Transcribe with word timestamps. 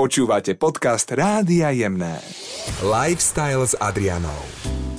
Počúvate 0.00 0.56
podcast 0.56 1.12
Rádia 1.12 1.68
Jemné. 1.76 2.24
Lifestyle 2.80 3.60
s 3.68 3.76
Adrianou. 3.76 4.40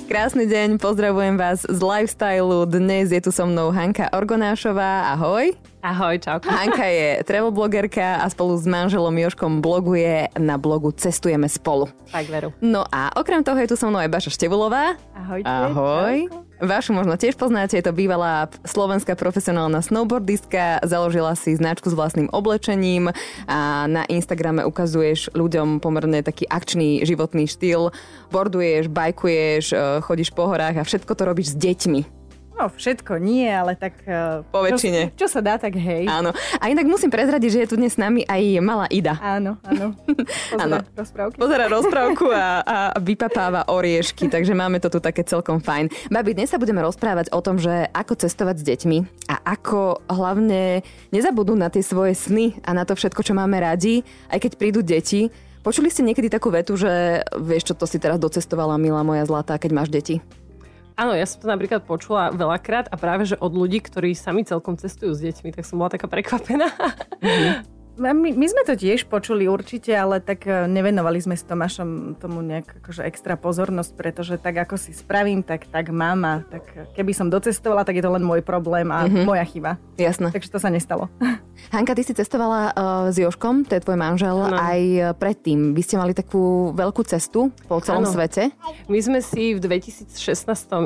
Krásny 0.05 0.45
deň, 0.45 0.77
pozdravujem 0.77 1.41
vás 1.41 1.65
z 1.65 1.79
Lifestylu. 1.81 2.69
Dnes 2.69 3.09
je 3.09 3.17
tu 3.17 3.33
so 3.33 3.49
mnou 3.49 3.73
Hanka 3.73 4.13
Orgonášová. 4.13 5.09
Ahoj. 5.17 5.57
Ahoj, 5.81 6.21
čau. 6.21 6.37
Hanka 6.53 6.85
je 6.85 7.25
travel 7.25 7.49
blogerka 7.49 8.21
a 8.21 8.29
spolu 8.29 8.53
s 8.61 8.69
manželom 8.69 9.17
Joškom 9.17 9.65
bloguje 9.65 10.29
na 10.37 10.61
blogu 10.61 10.93
Cestujeme 10.93 11.49
spolu. 11.49 11.89
Tak 12.13 12.29
veru. 12.29 12.53
No 12.61 12.85
a 12.85 13.09
okrem 13.17 13.41
toho 13.41 13.57
je 13.57 13.73
tu 13.73 13.75
so 13.81 13.89
mnou 13.89 14.05
aj 14.05 14.13
Baša 14.13 14.29
Števulová. 14.29 15.01
Ahojte. 15.17 15.49
Ahoj. 15.49 16.29
Čauko. 16.29 16.50
Vašu 16.61 16.93
možno 16.93 17.17
tiež 17.17 17.41
poznáte, 17.41 17.73
je 17.73 17.81
to 17.81 17.89
bývalá 17.89 18.45
slovenská 18.61 19.17
profesionálna 19.17 19.81
snowboardistka, 19.81 20.85
založila 20.85 21.33
si 21.33 21.57
značku 21.57 21.89
s 21.89 21.97
vlastným 21.97 22.29
oblečením 22.29 23.09
a 23.49 23.89
na 23.89 24.05
Instagrame 24.05 24.61
ukazuješ 24.69 25.33
ľuďom 25.33 25.81
pomerne 25.81 26.21
taký 26.21 26.45
akčný 26.45 27.01
životný 27.01 27.49
štýl. 27.49 27.89
Borduješ, 28.29 28.93
bajkuješ, 28.93 29.65
e, 29.73 29.77
chodíš 30.05 30.29
po 30.37 30.45
horách 30.45 30.77
a 30.77 30.85
všetko 30.85 31.09
to 31.17 31.23
robíš 31.25 31.57
s 31.57 31.57
deťmi. 31.57 32.20
No, 32.51 32.67
všetko 32.67 33.17
nie, 33.17 33.47
ale 33.47 33.73
tak... 33.73 34.03
eh, 34.05 34.43
Po 34.47 34.61
väčšine. 34.61 35.15
Čo, 35.15 35.25
čo 35.25 35.27
sa 35.27 35.41
dá, 35.41 35.57
tak 35.57 35.73
hej. 35.73 36.05
Áno. 36.05 36.29
A 36.59 36.67
inak 36.67 36.85
musím 36.85 37.09
prezradiť, 37.09 37.49
že 37.49 37.59
je 37.63 37.69
tu 37.69 37.75
dnes 37.75 37.89
s 37.89 37.97
nami 37.97 38.21
aj 38.23 38.41
malá 38.61 38.85
Ida. 38.85 39.17
Áno, 39.17 39.57
áno. 39.65 39.97
Áno. 40.61 40.77
Pozerať 40.83 40.93
rozprávky. 40.93 41.35
Pozera 41.39 41.65
rozprávku 41.65 42.25
a, 42.29 42.45
a 42.61 42.77
vypapáva 43.07 43.65
oriešky, 43.65 44.27
takže 44.27 44.51
máme 44.51 44.77
to 44.77 44.91
tu 44.91 44.99
také 44.99 45.23
celkom 45.23 45.57
fajn. 45.57 46.11
Babi, 46.11 46.35
dnes 46.35 46.51
sa 46.51 46.59
budeme 46.59 46.83
rozprávať 46.83 47.31
o 47.31 47.39
tom, 47.41 47.57
že 47.57 47.87
ako 47.89 48.13
cestovať 48.19 48.61
s 48.61 48.67
deťmi 48.67 48.97
a 49.25 49.35
ako 49.47 50.05
hlavne 50.11 50.83
nezabudnú 51.09 51.55
na 51.55 51.71
tie 51.71 51.81
svoje 51.81 52.13
sny 52.13 52.61
a 52.61 52.75
na 52.75 52.83
to 52.83 52.93
všetko, 52.93 53.23
čo 53.23 53.33
máme 53.33 53.57
radi, 53.57 54.03
aj 54.29 54.37
keď 54.37 54.51
prídu 54.59 54.81
deti. 54.83 55.31
Počuli 55.61 55.93
ste 55.93 56.01
niekedy 56.01 56.25
takú 56.25 56.49
vetu, 56.49 56.73
že 56.73 57.21
vieš 57.37 57.69
čo, 57.69 57.73
to 57.77 57.85
si 57.85 58.01
teraz 58.01 58.17
docestovala, 58.17 58.81
milá 58.81 59.05
moja 59.05 59.21
zlatá, 59.29 59.61
keď 59.61 59.71
máš 59.71 59.89
deti? 59.93 60.17
Áno, 60.99 61.15
ja 61.15 61.25
som 61.25 61.41
to 61.41 61.47
napríklad 61.47 61.83
počula 61.87 62.29
veľakrát 62.31 62.91
a 62.91 62.95
práve, 62.99 63.25
že 63.25 63.39
od 63.39 63.53
ľudí, 63.55 63.79
ktorí 63.79 64.13
sami 64.13 64.43
celkom 64.43 64.75
cestujú 64.75 65.15
s 65.15 65.23
deťmi, 65.23 65.55
tak 65.55 65.63
som 65.65 65.79
bola 65.79 65.93
taká 65.93 66.11
prekvapená. 66.11 66.67
My, 68.01 68.33
my 68.33 68.47
sme 68.49 68.65
to 68.65 68.73
tiež 68.73 69.05
počuli 69.05 69.45
určite, 69.45 69.93
ale 69.93 70.17
tak 70.17 70.49
eh, 70.49 70.65
nevenovali 70.65 71.21
sme 71.21 71.37
s 71.37 71.45
Tomášom 71.45 72.17
tomu 72.17 72.41
nejak 72.41 72.81
akože 72.81 73.05
extra 73.05 73.37
pozornosť, 73.37 73.91
pretože 73.93 74.33
tak 74.41 74.57
ako 74.65 74.73
si 74.81 74.89
spravím, 74.89 75.45
tak 75.45 75.69
tak 75.69 75.93
mám 75.93 76.25
a 76.25 76.33
tak 76.41 76.65
eh, 76.73 76.89
keby 76.97 77.13
som 77.13 77.29
docestovala, 77.29 77.85
tak 77.85 78.01
je 78.01 78.03
to 78.03 78.09
len 78.09 78.25
môj 78.25 78.41
problém 78.41 78.89
a 78.89 79.05
mm-hmm. 79.05 79.25
moja 79.29 79.45
chyba. 79.45 79.77
Jasné. 80.01 80.33
Takže 80.33 80.49
to 80.49 80.57
sa 80.57 80.73
nestalo. 80.73 81.13
Hanka, 81.69 81.93
ty 81.93 82.01
si 82.01 82.17
cestovala 82.17 82.73
uh, 82.73 83.13
s 83.13 83.21
Joškom, 83.21 83.69
to 83.69 83.77
je 83.77 83.85
tvoj 83.85 83.93
manžel, 83.93 84.33
Áno. 84.33 84.57
aj 84.57 85.13
predtým. 85.21 85.77
Vy 85.77 85.81
ste 85.85 85.95
mali 86.01 86.17
takú 86.17 86.73
veľkú 86.73 87.05
cestu 87.05 87.53
po 87.69 87.77
celom 87.85 88.01
Áno. 88.01 88.09
svete. 88.09 88.49
My 88.89 88.97
sme 88.97 89.21
si 89.21 89.53
v 89.53 89.61
2016 89.61 90.09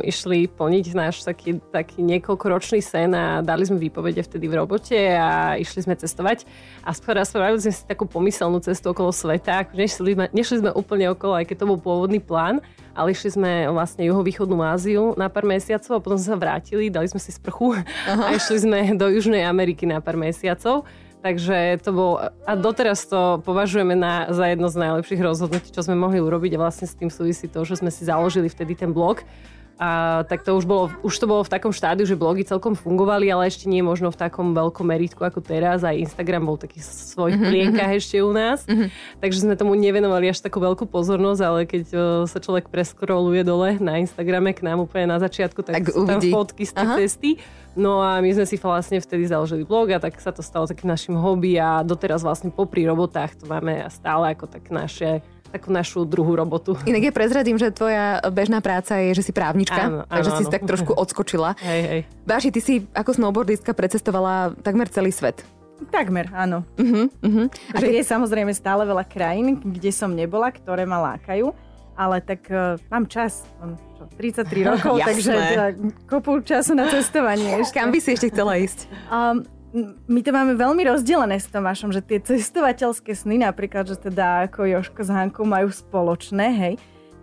išli 0.03 0.51
plniť 0.51 0.85
náš 0.91 1.23
taký, 1.23 1.63
taký 1.71 2.03
niekoľkoročný 2.03 2.83
sen 2.83 3.15
a 3.15 3.39
dali 3.39 3.63
sme 3.63 3.79
výpovede 3.79 4.19
vtedy 4.19 4.51
v 4.51 4.59
robote 4.59 4.99
a 5.15 5.55
išli 5.55 5.87
sme 5.87 5.95
cestovať. 5.95 6.43
A 6.83 6.91
skôr 7.05 7.21
spravili 7.21 7.61
sme 7.61 7.69
si 7.69 7.85
takú 7.85 8.09
pomyselnú 8.09 8.57
cestu 8.65 8.89
okolo 8.89 9.13
sveta. 9.13 9.69
Nešli 9.77 10.17
sme, 10.17 10.25
nešli 10.33 10.65
sme 10.65 10.73
úplne 10.73 11.13
okolo, 11.13 11.37
aj 11.37 11.45
keď 11.45 11.61
to 11.61 11.69
bol 11.69 11.77
pôvodný 11.77 12.17
plán, 12.17 12.65
ale 12.97 13.13
išli 13.13 13.37
sme 13.37 13.69
vlastne 13.69 14.09
juhovýchodnú 14.09 14.57
Áziu 14.65 15.13
na 15.13 15.29
pár 15.29 15.45
mesiacov 15.45 16.01
a 16.01 16.01
potom 16.01 16.17
sme 16.17 16.33
sa 16.33 16.41
vrátili, 16.41 16.89
dali 16.89 17.05
sme 17.05 17.21
si 17.21 17.29
sprchu 17.29 17.77
a 18.09 18.33
išli 18.33 18.57
sme 18.57 18.97
do 18.97 19.05
Južnej 19.05 19.45
Ameriky 19.45 19.85
na 19.85 20.01
pár 20.01 20.17
mesiacov. 20.17 20.89
Takže 21.21 21.77
to 21.85 21.93
bol, 21.93 22.11
a 22.21 22.53
doteraz 22.57 23.05
to 23.05 23.37
považujeme 23.45 23.93
na, 23.93 24.33
za 24.33 24.49
jedno 24.49 24.65
z 24.65 24.77
najlepších 24.81 25.21
rozhodnutí, 25.21 25.69
čo 25.73 25.85
sme 25.85 25.93
mohli 25.93 26.17
urobiť 26.17 26.57
a 26.57 26.61
vlastne 26.69 26.89
s 26.89 26.97
tým 26.97 27.13
súvisí 27.13 27.45
to, 27.45 27.61
že 27.65 27.85
sme 27.85 27.93
si 27.93 28.01
založili 28.01 28.49
vtedy 28.49 28.73
ten 28.73 28.89
blog. 28.93 29.21
A 29.75 30.23
tak 30.31 30.47
to 30.47 30.55
už, 30.55 30.63
bolo, 30.63 30.87
už 31.03 31.11
to 31.19 31.27
bolo 31.27 31.43
v 31.43 31.51
takom 31.51 31.75
štádiu, 31.75 32.07
že 32.07 32.15
blogy 32.15 32.47
celkom 32.47 32.79
fungovali, 32.79 33.27
ale 33.27 33.51
ešte 33.51 33.67
nie 33.67 33.83
možno 33.83 34.07
v 34.07 34.15
takom 34.15 34.55
veľkom 34.55 34.87
meritku 34.87 35.19
ako 35.19 35.43
teraz. 35.43 35.83
Aj 35.83 35.91
Instagram 35.91 36.47
bol 36.47 36.55
taký 36.55 36.79
v 36.79 36.87
svojich 36.87 37.35
plienkach 37.35 37.91
ešte 37.91 38.23
u 38.23 38.31
nás. 38.31 38.63
Takže 39.19 39.43
sme 39.43 39.59
tomu 39.59 39.75
nevenovali 39.75 40.31
až 40.31 40.39
takú 40.39 40.63
veľkú 40.63 40.87
pozornosť, 40.87 41.41
ale 41.43 41.59
keď 41.67 41.83
o, 41.91 41.99
sa 42.23 42.39
človek 42.39 42.71
preskroluje 42.71 43.43
dole 43.43 43.75
na 43.83 43.99
Instagrame 43.99 44.55
k 44.55 44.63
nám 44.63 44.79
úplne 44.79 45.11
na 45.11 45.19
začiatku, 45.19 45.59
tak, 45.59 45.83
Tak 45.83 45.91
sú 45.91 46.07
tam 46.07 46.23
uvidí. 46.23 46.31
fotky 46.31 46.63
z 46.63 46.71
tej 46.71 46.87
cesty. 47.03 47.29
No 47.75 47.99
a 47.99 48.23
my 48.23 48.31
sme 48.31 48.47
si 48.47 48.55
vlastne 48.55 49.03
vtedy 49.03 49.27
založili 49.27 49.67
blog 49.67 49.91
a 49.91 49.99
tak 49.99 50.15
sa 50.23 50.31
to 50.31 50.39
stalo 50.39 50.63
takým 50.63 50.87
našim 50.87 51.19
hobby 51.19 51.59
a 51.59 51.83
doteraz 51.83 52.23
vlastne 52.23 52.47
popri 52.47 52.87
robotách 52.87 53.35
to 53.35 53.51
máme 53.51 53.83
stále 53.91 54.31
ako 54.31 54.47
tak 54.47 54.71
naše, 54.71 55.19
takú 55.55 55.71
našu 55.71 56.03
druhú 56.03 56.35
robotu. 56.35 56.75
Inak 56.83 57.09
ja 57.09 57.13
prezradím, 57.15 57.55
že 57.55 57.71
tvoja 57.71 58.19
bežná 58.27 58.59
práca 58.59 58.99
je, 58.99 59.15
že 59.15 59.23
si 59.23 59.31
právnička, 59.31 59.79
Áno, 59.87 59.99
áno, 60.03 60.11
takže 60.11 60.31
si 60.35 60.43
áno. 60.43 60.51
tak 60.51 60.61
trošku 60.67 60.91
odskočila. 61.03 61.55
Hej, 61.63 61.81
hej. 61.87 62.01
Báši, 62.27 62.49
ty 62.51 62.59
si 62.59 62.73
ako 62.91 63.15
snowboardistka 63.15 63.71
precestovala 63.71 64.51
takmer 64.59 64.91
celý 64.91 65.15
svet. 65.15 65.47
Takmer, 65.91 66.31
áno. 66.31 66.63
Uh-huh, 66.79 67.11
uh-huh. 67.19 67.47
A 67.75 67.83
že 67.83 67.91
je 67.91 68.03
samozrejme 68.03 68.51
stále 68.55 68.87
veľa 68.87 69.03
krajín, 69.07 69.59
kde 69.59 69.91
som 69.91 70.07
nebola, 70.07 70.47
ktoré 70.47 70.87
ma 70.87 71.03
lákajú, 71.15 71.51
ale 71.99 72.23
tak 72.23 72.47
uh, 72.47 72.79
mám 72.87 73.07
čas, 73.11 73.43
mám 73.59 73.75
čo, 73.95 74.03
33 74.19 74.71
rokov, 74.71 74.95
Jasné. 74.99 75.07
takže 75.11 75.31
teda, 75.31 75.67
kopu 76.07 76.39
času 76.43 76.79
na 76.79 76.87
cestovanie 76.87 77.55
ešte. 77.63 77.75
Kam 77.75 77.91
by 77.91 77.99
si 77.99 78.09
ešte 78.15 78.31
chcela 78.31 78.55
ísť? 78.55 78.87
Um, 79.11 79.43
my 80.07 80.19
to 80.23 80.31
máme 80.31 80.55
veľmi 80.55 80.87
rozdelené 80.87 81.35
s 81.35 81.51
Tomášom, 81.51 81.91
že 81.91 81.99
tie 81.99 82.23
cestovateľské 82.23 83.11
sny, 83.11 83.43
napríklad, 83.43 83.91
že 83.91 83.99
teda 83.99 84.47
ako 84.47 84.63
Joško 84.63 85.01
s 85.03 85.11
Hankou 85.11 85.43
majú 85.43 85.67
spoločné, 85.67 86.47
hej, 86.55 86.73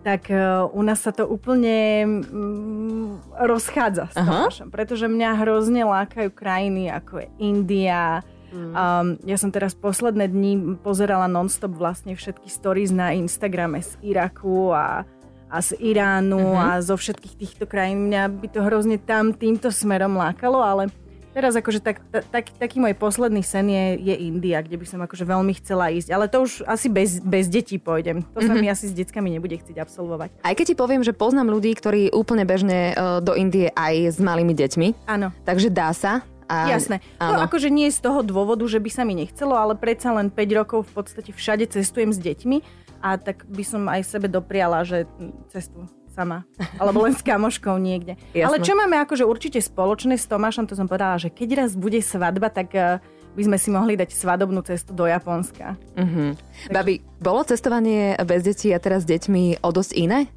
tak 0.05 0.29
uh, 0.29 0.69
u 0.69 0.81
nás 0.85 1.01
sa 1.01 1.09
to 1.15 1.25
úplne 1.25 2.05
mm, 2.05 3.41
rozchádza 3.49 4.13
s 4.13 4.15
Aha. 4.19 4.45
Tomášom, 4.45 4.69
pretože 4.69 5.09
mňa 5.09 5.29
hrozne 5.41 5.81
lákajú 5.81 6.29
krajiny 6.29 6.93
ako 6.93 7.25
je 7.25 7.27
India. 7.41 8.21
Um, 8.53 9.17
ja 9.25 9.33
som 9.33 9.49
teraz 9.49 9.73
posledné 9.73 10.29
dni 10.29 10.77
pozerala 10.85 11.25
non-stop 11.25 11.73
vlastne 11.73 12.13
všetky 12.13 12.53
stories 12.53 12.93
na 12.93 13.09
Instagrame 13.17 13.81
z 13.81 13.97
Iraku 14.05 14.69
a, 14.69 15.09
a 15.49 15.57
z 15.57 15.73
Iránu 15.81 16.53
a 16.53 16.77
zo 16.77 16.93
všetkých 16.93 17.33
týchto 17.33 17.65
krajín. 17.65 18.13
Mňa 18.13 18.29
by 18.29 18.47
to 18.53 18.61
hrozne 18.61 19.01
tam 19.01 19.33
týmto 19.33 19.73
smerom 19.73 20.21
lákalo, 20.21 20.61
ale 20.61 20.93
teraz 21.33 21.57
akože 21.57 21.81
tak, 21.81 21.97
ta- 22.13 22.23
tak, 22.23 22.53
taký 22.55 22.77
môj 22.77 22.93
posledný 22.93 23.41
sen 23.41 23.67
je, 23.67 23.85
je 23.99 24.15
India, 24.21 24.61
kde 24.61 24.77
by 24.77 24.85
som 24.85 24.99
akože 25.01 25.25
veľmi 25.25 25.53
chcela 25.57 25.89
ísť. 25.89 26.13
Ale 26.13 26.29
to 26.29 26.45
už 26.45 26.63
asi 26.63 26.87
bez, 26.87 27.19
bez 27.19 27.49
detí 27.49 27.81
pôjdem. 27.81 28.21
To 28.37 28.39
sa 28.39 28.53
mi 28.53 28.69
asi 28.69 28.87
s 28.87 28.93
deckami 28.93 29.33
nebude 29.33 29.57
chcieť 29.57 29.81
absolvovať. 29.81 30.29
Aj 30.45 30.53
keď 30.53 30.65
ti 30.71 30.75
poviem, 30.77 31.01
že 31.01 31.11
poznám 31.11 31.49
ľudí, 31.49 31.73
ktorí 31.73 32.13
úplne 32.13 32.45
bežne 32.45 32.93
e, 32.93 33.19
do 33.19 33.33
Indie 33.33 33.73
aj 33.73 34.15
s 34.15 34.17
malými 34.21 34.53
deťmi, 34.53 35.09
Áno. 35.09 35.33
takže 35.43 35.73
dá 35.73 35.89
sa. 35.91 36.21
A, 36.45 36.69
Jasné. 36.69 37.01
No 37.17 37.39
Áno. 37.39 37.49
akože 37.49 37.73
nie 37.73 37.89
z 37.89 38.03
toho 38.03 38.21
dôvodu, 38.21 38.61
že 38.69 38.77
by 38.77 38.89
sa 38.93 39.01
mi 39.07 39.17
nechcelo, 39.17 39.57
ale 39.57 39.73
predsa 39.73 40.13
len 40.13 40.29
5 40.29 40.59
rokov 40.59 40.85
v 40.91 41.01
podstate 41.01 41.31
všade 41.33 41.65
cestujem 41.71 42.13
s 42.13 42.19
deťmi 42.19 42.57
a 43.01 43.15
tak 43.17 43.47
by 43.47 43.63
som 43.65 43.87
aj 43.89 44.05
sebe 44.05 44.27
dopriala, 44.29 44.83
že 44.85 45.09
cestu 45.49 45.87
sama. 46.13 46.45
Alebo 46.77 47.01
len 47.01 47.17
s 47.17 47.25
kamoškou 47.25 47.73
niekde. 47.81 48.13
Jasné. 48.37 48.45
Ale 48.45 48.61
čo 48.61 48.77
máme 48.77 49.01
akože 49.01 49.25
určite 49.25 49.57
spoločné 49.57 50.13
s 50.15 50.29
Tomášom, 50.29 50.69
to 50.69 50.77
som 50.77 50.85
povedala, 50.85 51.17
že 51.17 51.33
keď 51.33 51.65
raz 51.65 51.71
bude 51.73 51.97
svadba, 51.97 52.53
tak 52.53 52.69
eh, 52.77 53.01
by 53.33 53.41
sme 53.41 53.57
si 53.57 53.69
mohli 53.73 53.97
dať 53.97 54.13
svadobnú 54.13 54.61
cestu 54.61 54.93
do 54.93 55.09
Japonska. 55.09 55.73
Uh-huh. 55.97 56.37
Babi, 56.69 57.01
bolo 57.17 57.41
cestovanie 57.41 58.13
bez 58.21 58.45
detí 58.45 58.69
a 58.69 58.77
teraz 58.77 59.03
s 59.03 59.09
deťmi 59.09 59.65
o 59.65 59.69
dosť 59.73 59.91
iné? 59.97 60.29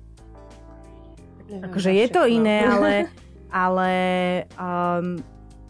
Akože 1.47 1.93
je 1.93 2.07
to 2.11 2.27
iné, 2.27 2.67
ale, 2.67 2.93
ale 3.55 3.91
um, 4.59 5.21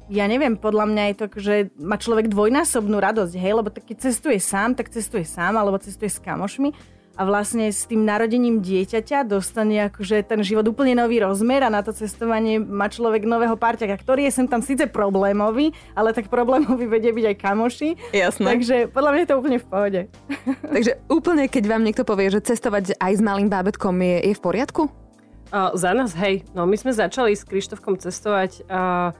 ja 0.08 0.24
neviem, 0.24 0.56
podľa 0.56 0.86
mňa 0.88 1.02
je 1.04 1.14
to, 1.18 1.26
že 1.36 1.54
má 1.76 2.00
človek 2.00 2.32
dvojnásobnú 2.32 2.96
radosť, 2.96 3.34
hej, 3.36 3.52
lebo 3.60 3.68
tak 3.68 3.84
keď 3.84 4.08
cestuje 4.08 4.40
sám, 4.40 4.72
tak 4.72 4.88
cestuje 4.88 5.26
sám, 5.28 5.58
alebo 5.58 5.76
cestuje 5.76 6.08
s 6.08 6.22
kamošmi 6.22 6.95
a 7.16 7.22
vlastne 7.24 7.72
s 7.72 7.88
tým 7.88 8.04
narodením 8.04 8.60
dieťaťa 8.60 9.24
dostane 9.24 9.88
akože 9.88 10.20
ten 10.28 10.40
život 10.44 10.68
úplne 10.68 10.92
nový 10.92 11.24
rozmer 11.24 11.64
a 11.64 11.72
na 11.72 11.80
to 11.80 11.96
cestovanie 11.96 12.60
má 12.60 12.92
človek 12.92 13.24
nového 13.24 13.56
parťaka, 13.56 13.96
ktorý 13.96 14.28
je 14.28 14.36
sem 14.36 14.46
tam 14.46 14.60
síce 14.60 14.84
problémový, 14.86 15.72
ale 15.96 16.12
tak 16.12 16.28
problémový 16.28 16.84
vedie 16.84 17.10
byť 17.16 17.24
aj 17.32 17.36
kamoši. 17.40 17.90
Jasné. 18.12 18.44
Takže 18.44 18.76
podľa 18.92 19.10
mňa 19.16 19.20
je 19.24 19.28
to 19.28 19.36
úplne 19.40 19.58
v 19.58 19.66
pohode. 19.66 20.00
Takže 20.76 20.92
úplne, 21.08 21.44
keď 21.48 21.64
vám 21.64 21.82
niekto 21.82 22.04
povie, 22.04 22.28
že 22.28 22.44
cestovať 22.44 23.00
aj 23.00 23.12
s 23.16 23.22
malým 23.24 23.48
bábetkom 23.48 23.96
je, 23.96 24.30
je 24.30 24.34
v 24.36 24.42
poriadku? 24.44 24.92
Uh, 25.46 25.70
za 25.78 25.94
nás, 25.94 26.10
hej. 26.18 26.42
No 26.52 26.66
my 26.66 26.74
sme 26.74 26.90
začali 26.90 27.32
s 27.32 27.46
Krištofkom 27.46 27.96
cestovať 28.02 28.66
uh, 28.66 29.14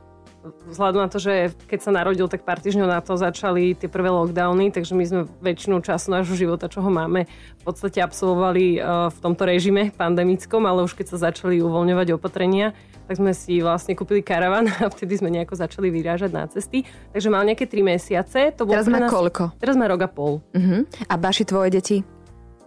vzhľadom 0.70 1.00
na 1.02 1.10
to, 1.10 1.18
že 1.18 1.54
keď 1.66 1.78
sa 1.82 1.90
narodil, 1.94 2.26
tak 2.30 2.46
pár 2.46 2.62
týždňov 2.62 2.88
na 2.88 3.00
to 3.02 3.18
začali 3.18 3.74
tie 3.74 3.90
prvé 3.90 4.10
lockdowny, 4.10 4.70
takže 4.70 4.92
my 4.94 5.04
sme 5.06 5.20
väčšinu 5.42 5.82
času 5.82 6.12
nášho 6.12 6.36
života, 6.36 6.70
čo 6.70 6.82
ho 6.82 6.90
máme, 6.90 7.26
v 7.30 7.62
podstate 7.64 8.02
absolvovali 8.02 8.78
uh, 8.78 9.08
v 9.10 9.18
tomto 9.22 9.42
režime 9.46 9.90
pandemickom, 9.94 10.62
ale 10.66 10.86
už 10.86 10.94
keď 10.94 11.06
sa 11.14 11.30
začali 11.30 11.58
uvoľňovať 11.62 12.08
opatrenia, 12.14 12.76
tak 13.06 13.22
sme 13.22 13.30
si 13.30 13.62
vlastne 13.62 13.94
kúpili 13.94 14.20
karavan 14.20 14.66
a 14.82 14.90
vtedy 14.90 15.18
sme 15.18 15.30
nejako 15.30 15.54
začali 15.54 15.88
vyrážať 15.94 16.30
na 16.34 16.44
cesty. 16.50 16.82
Takže 17.14 17.28
mal 17.30 17.46
nejaké 17.46 17.64
3 17.64 17.82
mesiace. 17.86 18.50
To 18.58 18.66
teraz 18.66 18.90
má 18.90 19.06
nás... 19.06 19.10
koľko? 19.10 19.54
Teraz 19.62 19.78
má 19.78 19.86
rok 19.86 20.02
a 20.02 20.10
pol. 20.10 20.42
Uh-huh. 20.50 20.82
A 21.06 21.14
Baši, 21.14 21.46
tvoje 21.46 21.70
deti? 21.70 22.02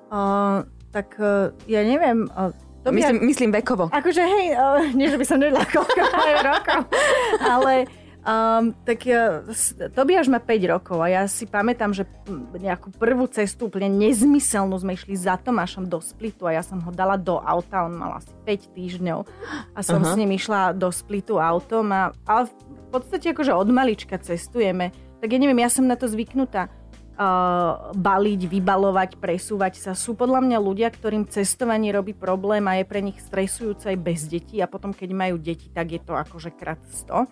Uh, 0.09 0.63
tak 0.89 1.19
uh, 1.19 1.51
ja 1.67 1.83
neviem, 1.83 2.25
uh, 2.31 2.55
to 2.83 2.89
myslím, 2.95 3.17
ja, 3.19 3.25
myslím 3.27 3.49
vekovo. 3.51 3.91
Akože 3.91 4.23
hej, 4.23 4.45
uh, 4.55 4.81
nie, 4.95 5.11
že 5.11 5.19
by 5.19 5.25
som 5.27 5.37
nevedela 5.39 5.67
koľko 5.67 6.01
rokov, 6.43 6.79
ale 7.43 7.73
um, 8.23 8.71
tak 8.87 9.03
uh, 9.07 9.43
Tobiaš 9.91 10.31
má 10.31 10.39
5 10.39 10.73
rokov 10.73 10.97
a 11.03 11.07
ja 11.11 11.23
si 11.27 11.43
pamätám, 11.43 11.91
že 11.91 12.07
nejakú 12.55 12.95
prvú 12.95 13.27
cestu 13.27 13.67
úplne 13.67 13.91
nezmyselnú 13.91 14.79
sme 14.79 14.95
išli 14.95 15.15
za 15.19 15.35
Tomášom 15.35 15.91
do 15.91 15.99
Splitu 15.99 16.47
a 16.47 16.55
ja 16.55 16.63
som 16.63 16.79
ho 16.79 16.91
dala 16.91 17.19
do 17.19 17.39
auta, 17.39 17.83
on 17.83 17.99
mal 17.99 18.15
asi 18.19 18.31
5 18.47 18.75
týždňov 18.75 19.19
a 19.75 19.79
som 19.83 19.99
uh-huh. 19.99 20.15
s 20.15 20.19
ním 20.19 20.31
išla 20.35 20.71
do 20.71 20.87
Splitu 20.89 21.35
autom 21.39 21.91
a, 21.91 22.15
a 22.23 22.47
v 22.47 22.87
podstate 22.89 23.35
akože 23.35 23.53
od 23.53 23.69
malička 23.69 24.17
cestujeme, 24.17 24.95
tak 25.19 25.35
ja 25.35 25.37
neviem, 25.37 25.59
ja 25.59 25.69
som 25.69 25.83
na 25.83 25.99
to 25.99 26.07
zvyknutá 26.07 26.71
uh, 27.19 27.91
baliť, 27.91 28.47
vybalovať, 28.47 29.19
presúvať 29.19 29.73
sa. 29.77 29.91
Sú 29.91 30.15
podľa 30.15 30.39
mňa 30.39 30.57
ľudia, 30.57 30.87
ktorým 30.87 31.27
cestovanie 31.27 31.91
robí 31.91 32.15
problém 32.15 32.63
a 32.71 32.79
je 32.79 32.87
pre 32.87 33.03
nich 33.03 33.19
stresujúce 33.19 33.91
aj 33.91 33.97
bez 33.99 34.25
detí 34.25 34.63
a 34.63 34.71
potom 34.71 34.95
keď 34.95 35.09
majú 35.11 35.35
deti, 35.35 35.67
tak 35.67 35.91
je 35.91 36.01
to 36.01 36.15
akože 36.15 36.55
krát 36.55 36.79
100. 36.87 37.27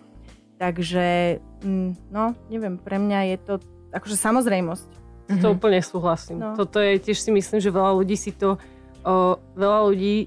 Takže, 0.58 1.38
mm, 1.64 2.12
no, 2.12 2.36
neviem, 2.52 2.76
pre 2.76 3.00
mňa 3.00 3.20
je 3.34 3.36
to 3.40 3.54
akože 3.94 4.16
samozrejmosť. 4.20 4.90
Mm-hmm. 5.28 5.42
To 5.44 5.46
úplne 5.54 5.80
súhlasím. 5.80 6.40
No. 6.40 6.56
Toto 6.56 6.80
je, 6.80 7.00
tiež 7.00 7.20
si 7.20 7.30
myslím, 7.32 7.60
že 7.60 7.72
veľa 7.72 7.92
ľudí 7.94 8.16
si 8.16 8.32
to, 8.32 8.56
o, 9.04 9.36
veľa 9.54 9.80
ľudí 9.92 10.26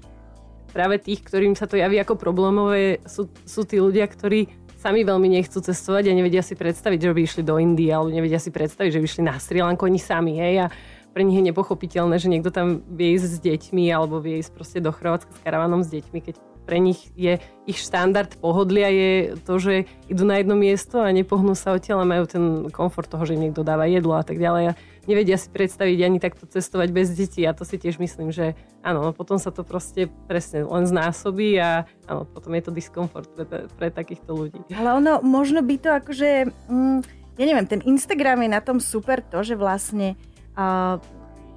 práve 0.72 0.96
tých, 1.02 1.20
ktorým 1.20 1.52
sa 1.52 1.68
to 1.68 1.76
javí 1.76 2.00
ako 2.00 2.16
problémové, 2.16 3.04
sú, 3.04 3.28
sú 3.44 3.68
tí 3.68 3.76
ľudia, 3.76 4.08
ktorí 4.08 4.48
sami 4.82 5.06
veľmi 5.06 5.30
nechcú 5.38 5.62
cestovať 5.62 6.10
a 6.10 6.18
nevedia 6.18 6.42
si 6.42 6.58
predstaviť, 6.58 6.98
že 6.98 7.14
by 7.14 7.20
išli 7.22 7.42
do 7.46 7.54
Indie, 7.62 7.94
alebo 7.94 8.10
nevedia 8.10 8.42
si 8.42 8.50
predstaviť, 8.50 8.90
že 8.90 9.00
by 9.00 9.06
išli 9.06 9.22
na 9.22 9.38
Sri 9.38 9.62
Lanku 9.62 9.86
oni 9.86 10.02
sami, 10.02 10.34
hej, 10.42 10.66
a 10.66 10.74
pre 11.14 11.22
nich 11.22 11.38
je 11.38 11.46
nepochopiteľné, 11.52 12.18
že 12.18 12.26
niekto 12.32 12.50
tam 12.50 12.82
vie 12.88 13.14
ísť 13.14 13.26
s 13.28 13.38
deťmi 13.38 13.84
alebo 13.92 14.18
vie 14.18 14.42
ísť 14.42 14.50
proste 14.50 14.78
do 14.82 14.90
Chorvátska 14.90 15.30
s 15.30 15.44
karavanom 15.44 15.84
s 15.84 15.92
deťmi, 15.92 16.18
keď 16.18 16.34
pre 16.64 16.78
nich 16.78 17.10
je 17.18 17.38
ich 17.66 17.78
štandard 17.78 18.32
pohodlia 18.38 18.88
je 18.88 19.10
to, 19.44 19.58
že 19.58 19.74
idú 20.08 20.22
na 20.24 20.40
jedno 20.40 20.54
miesto 20.54 21.02
a 21.02 21.10
nepohnú 21.10 21.52
sa 21.58 21.74
odtiaľ 21.74 22.02
a 22.02 22.10
majú 22.10 22.24
ten 22.26 22.44
komfort 22.70 23.10
toho, 23.10 23.22
že 23.26 23.34
im 23.34 23.50
niekto 23.50 23.66
dáva 23.66 23.86
jedlo 23.90 24.14
a 24.16 24.24
tak 24.24 24.38
ďalej. 24.38 24.78
Nevedia 25.10 25.34
si 25.34 25.50
predstaviť 25.50 25.98
ani 26.06 26.18
takto 26.22 26.46
cestovať 26.46 26.88
bez 26.94 27.10
detí 27.10 27.42
a 27.42 27.50
to 27.50 27.66
si 27.66 27.74
tiež 27.74 27.98
myslím, 27.98 28.30
že 28.30 28.54
áno, 28.86 29.02
no 29.02 29.10
potom 29.10 29.34
sa 29.34 29.50
to 29.50 29.66
proste 29.66 30.06
presne 30.30 30.62
len 30.62 30.86
znásobí 30.86 31.58
a 31.58 31.90
áno, 32.06 32.22
potom 32.22 32.54
je 32.54 32.62
to 32.62 32.70
diskomfort 32.70 33.26
pre, 33.34 33.66
pre 33.66 33.88
takýchto 33.90 34.30
ľudí. 34.30 34.62
Ale 34.70 35.02
ono, 35.02 35.18
možno 35.26 35.58
by 35.66 35.74
to 35.82 35.90
akože, 35.90 36.30
mm, 36.70 36.98
ja 37.34 37.44
neviem, 37.44 37.66
ten 37.66 37.82
Instagram 37.82 38.46
je 38.46 38.50
na 38.54 38.62
tom 38.62 38.78
super 38.78 39.18
to, 39.18 39.42
že 39.42 39.58
vlastne 39.58 40.14
uh, 40.54 41.02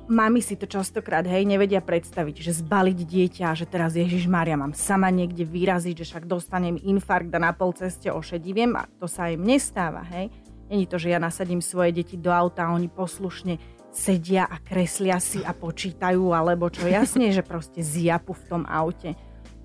mami 0.08 0.42
si 0.42 0.54
to 0.58 0.70
častokrát, 0.70 1.26
hej, 1.26 1.46
nevedia 1.46 1.82
predstaviť, 1.82 2.36
že 2.42 2.62
zbaliť 2.62 3.00
dieťa, 3.06 3.58
že 3.58 3.66
teraz 3.66 3.98
Ježiš 3.98 4.30
Maria 4.30 4.58
mám 4.58 4.78
sama 4.78 5.10
niekde 5.10 5.46
vyraziť, 5.46 6.02
že 6.02 6.06
však 6.06 6.30
dostanem 6.30 6.78
infarkt 6.78 7.34
a 7.34 7.40
na 7.42 7.52
pol 7.54 7.74
ceste 7.74 8.10
ošediviem 8.14 8.78
a 8.78 8.86
to 9.02 9.10
sa 9.10 9.30
im 9.34 9.42
nestáva, 9.42 10.06
hej. 10.14 10.30
Není 10.70 10.90
to, 10.90 10.98
že 10.98 11.14
ja 11.14 11.20
nasadím 11.22 11.62
svoje 11.62 11.94
deti 11.94 12.18
do 12.18 12.34
auta 12.34 12.66
a 12.66 12.74
oni 12.74 12.90
poslušne 12.90 13.62
sedia 13.96 14.44
a 14.44 14.60
kreslia 14.60 15.22
si 15.24 15.40
a 15.46 15.56
počítajú, 15.56 16.36
alebo 16.36 16.68
čo 16.68 16.90
jasne, 16.90 17.32
že 17.32 17.46
proste 17.46 17.80
zjapu 17.80 18.36
v 18.36 18.46
tom 18.50 18.64
aute. 18.68 19.16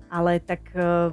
Ale 0.07 0.39
tak 0.39 0.71
e, 0.71 1.11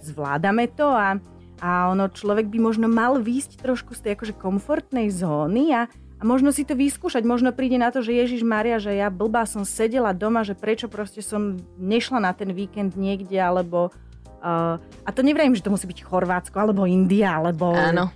zvládame 0.00 0.72
to 0.72 0.88
a, 0.88 1.20
a 1.60 1.70
ono 1.92 2.08
človek 2.08 2.48
by 2.48 2.58
možno 2.62 2.86
mal 2.88 3.20
výjsť 3.20 3.60
trošku 3.60 3.92
z 3.92 4.08
tej 4.08 4.10
akože 4.16 4.34
komfortnej 4.40 5.12
zóny 5.12 5.74
a 5.74 5.82
a 6.18 6.26
možno 6.26 6.50
si 6.50 6.66
to 6.66 6.74
vyskúšať, 6.74 7.22
možno 7.22 7.54
príde 7.54 7.78
na 7.78 7.94
to, 7.94 8.02
že 8.02 8.10
Ježiš 8.10 8.42
Maria, 8.42 8.82
že 8.82 8.90
ja 8.90 9.06
blbá 9.06 9.46
som 9.46 9.62
sedela 9.62 10.10
doma, 10.10 10.42
že 10.42 10.58
prečo 10.58 10.90
proste 10.90 11.22
som 11.22 11.54
nešla 11.78 12.18
na 12.18 12.34
ten 12.34 12.50
víkend 12.50 12.98
niekde, 12.98 13.38
alebo... 13.38 13.94
Uh, 14.42 14.82
a 15.06 15.10
to 15.14 15.22
nevrajím, 15.22 15.54
že 15.54 15.62
to 15.62 15.70
musí 15.70 15.86
byť 15.86 16.02
Chorvátsko, 16.02 16.58
alebo 16.58 16.90
India, 16.90 17.38
alebo... 17.38 17.70
Áno. 17.70 18.10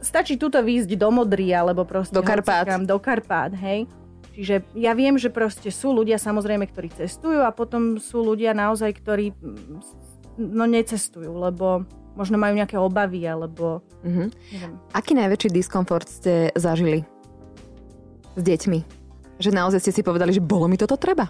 Stačí 0.00 0.40
tuto 0.40 0.60
výjsť 0.64 0.96
do 0.96 1.08
Modry, 1.12 1.52
alebo 1.52 1.84
proste... 1.84 2.16
Do 2.16 2.24
Karpát. 2.24 2.64
Hocikam, 2.64 2.88
do 2.88 2.96
Karpát, 2.96 3.52
hej. 3.52 3.84
Čiže 4.32 4.64
ja 4.72 4.96
viem, 4.96 5.20
že 5.20 5.28
proste 5.28 5.68
sú 5.68 5.92
ľudia 5.92 6.16
samozrejme, 6.16 6.64
ktorí 6.64 6.88
cestujú 6.88 7.44
a 7.44 7.52
potom 7.52 8.00
sú 8.00 8.24
ľudia 8.24 8.56
naozaj, 8.56 8.96
ktorí 8.96 9.36
mm, 9.36 9.76
no 10.40 10.64
necestujú, 10.64 11.28
lebo 11.28 11.84
možno 12.16 12.40
majú 12.40 12.56
nejaké 12.56 12.80
obavy, 12.80 13.28
alebo... 13.28 13.84
Mm-hmm. 14.00 14.28
Neviem. 14.56 14.72
Aký 14.96 15.12
najväčší 15.12 15.48
diskomfort 15.52 16.08
ste 16.08 16.48
zažili 16.56 17.04
s 18.34 18.42
deťmi? 18.42 18.78
Že 19.40 19.50
naozaj 19.52 19.80
ste 19.84 19.92
si 19.96 20.02
povedali, 20.04 20.32
že 20.32 20.40
bolo 20.40 20.68
mi 20.68 20.80
toto 20.80 20.96
treba? 20.96 21.28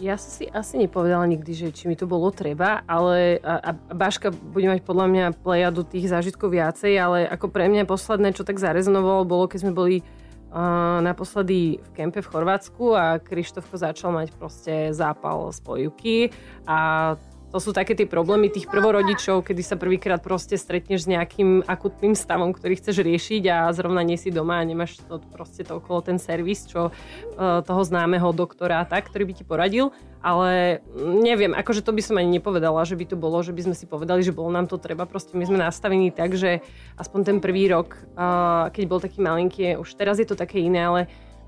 Ja 0.00 0.16
som 0.16 0.32
si 0.32 0.48
asi 0.48 0.80
nepovedala 0.80 1.28
nikdy, 1.28 1.52
že 1.52 1.68
či 1.68 1.84
mi 1.84 1.94
to 1.94 2.08
bolo 2.08 2.32
treba, 2.32 2.80
ale 2.88 3.36
a, 3.44 3.70
a 3.70 3.92
Baška 3.92 4.32
bude 4.32 4.72
mať 4.72 4.80
podľa 4.82 5.06
mňa 5.12 5.24
plejadu 5.44 5.84
tých 5.84 6.08
zážitkov 6.08 6.48
viacej, 6.56 6.96
ale 6.96 7.18
ako 7.28 7.52
pre 7.52 7.68
mňa 7.68 7.84
posledné, 7.84 8.32
čo 8.32 8.42
tak 8.42 8.56
zarezonovalo, 8.56 9.28
bolo, 9.28 9.44
keď 9.46 9.68
sme 9.68 9.76
boli 9.76 9.96
uh, 10.00 10.98
naposledy 11.04 11.76
v 11.80 11.90
kempe 11.92 12.24
v 12.24 12.30
Chorvátsku 12.30 12.96
a 12.96 13.20
Krištofko 13.20 13.76
začal 13.76 14.16
mať 14.16 14.32
proste 14.32 14.96
zápal 14.96 15.52
spojivky 15.52 16.32
a 16.64 17.14
to 17.52 17.60
sú 17.60 17.76
také 17.76 17.92
tie 17.92 18.08
problémy 18.08 18.48
tých 18.48 18.64
prvorodičov, 18.64 19.44
kedy 19.44 19.60
sa 19.60 19.76
prvýkrát 19.76 20.24
proste 20.24 20.56
stretneš 20.56 21.04
s 21.04 21.10
nejakým 21.12 21.68
akutným 21.68 22.16
stavom, 22.16 22.56
ktorý 22.56 22.80
chceš 22.80 23.04
riešiť 23.04 23.42
a 23.52 23.56
zrovna 23.76 24.00
nie 24.00 24.16
si 24.16 24.32
doma 24.32 24.64
a 24.64 24.64
nemáš 24.64 25.04
to 25.04 25.20
proste 25.20 25.68
to 25.68 25.76
okolo 25.76 26.00
ten 26.00 26.16
servis, 26.16 26.64
čo 26.64 26.88
uh, 26.88 27.60
toho 27.60 27.82
známeho 27.84 28.32
doktora 28.32 28.88
tak, 28.88 29.12
ktorý 29.12 29.28
by 29.28 29.34
ti 29.36 29.44
poradil. 29.44 29.92
Ale 30.24 30.80
neviem, 30.96 31.52
akože 31.52 31.84
to 31.84 31.92
by 31.92 32.00
som 32.00 32.16
ani 32.16 32.40
nepovedala, 32.40 32.88
že 32.88 32.96
by 32.96 33.04
to 33.10 33.16
bolo, 33.20 33.42
že 33.44 33.52
by 33.52 33.68
sme 33.68 33.76
si 33.76 33.84
povedali, 33.84 34.24
že 34.24 34.32
bolo 34.32 34.48
nám 34.48 34.70
to 34.70 34.80
treba. 34.80 35.04
Proste 35.04 35.36
my 35.36 35.44
sme 35.44 35.60
nastavení 35.60 36.08
tak, 36.08 36.38
že 36.38 36.64
aspoň 36.96 37.20
ten 37.26 37.38
prvý 37.44 37.68
rok, 37.68 38.00
uh, 38.16 38.72
keď 38.72 38.84
bol 38.88 39.02
taký 39.02 39.20
malinký, 39.20 39.76
už 39.76 39.92
teraz 39.92 40.16
je 40.16 40.24
to 40.24 40.40
také 40.40 40.64
iné, 40.64 40.88
ale 40.88 41.00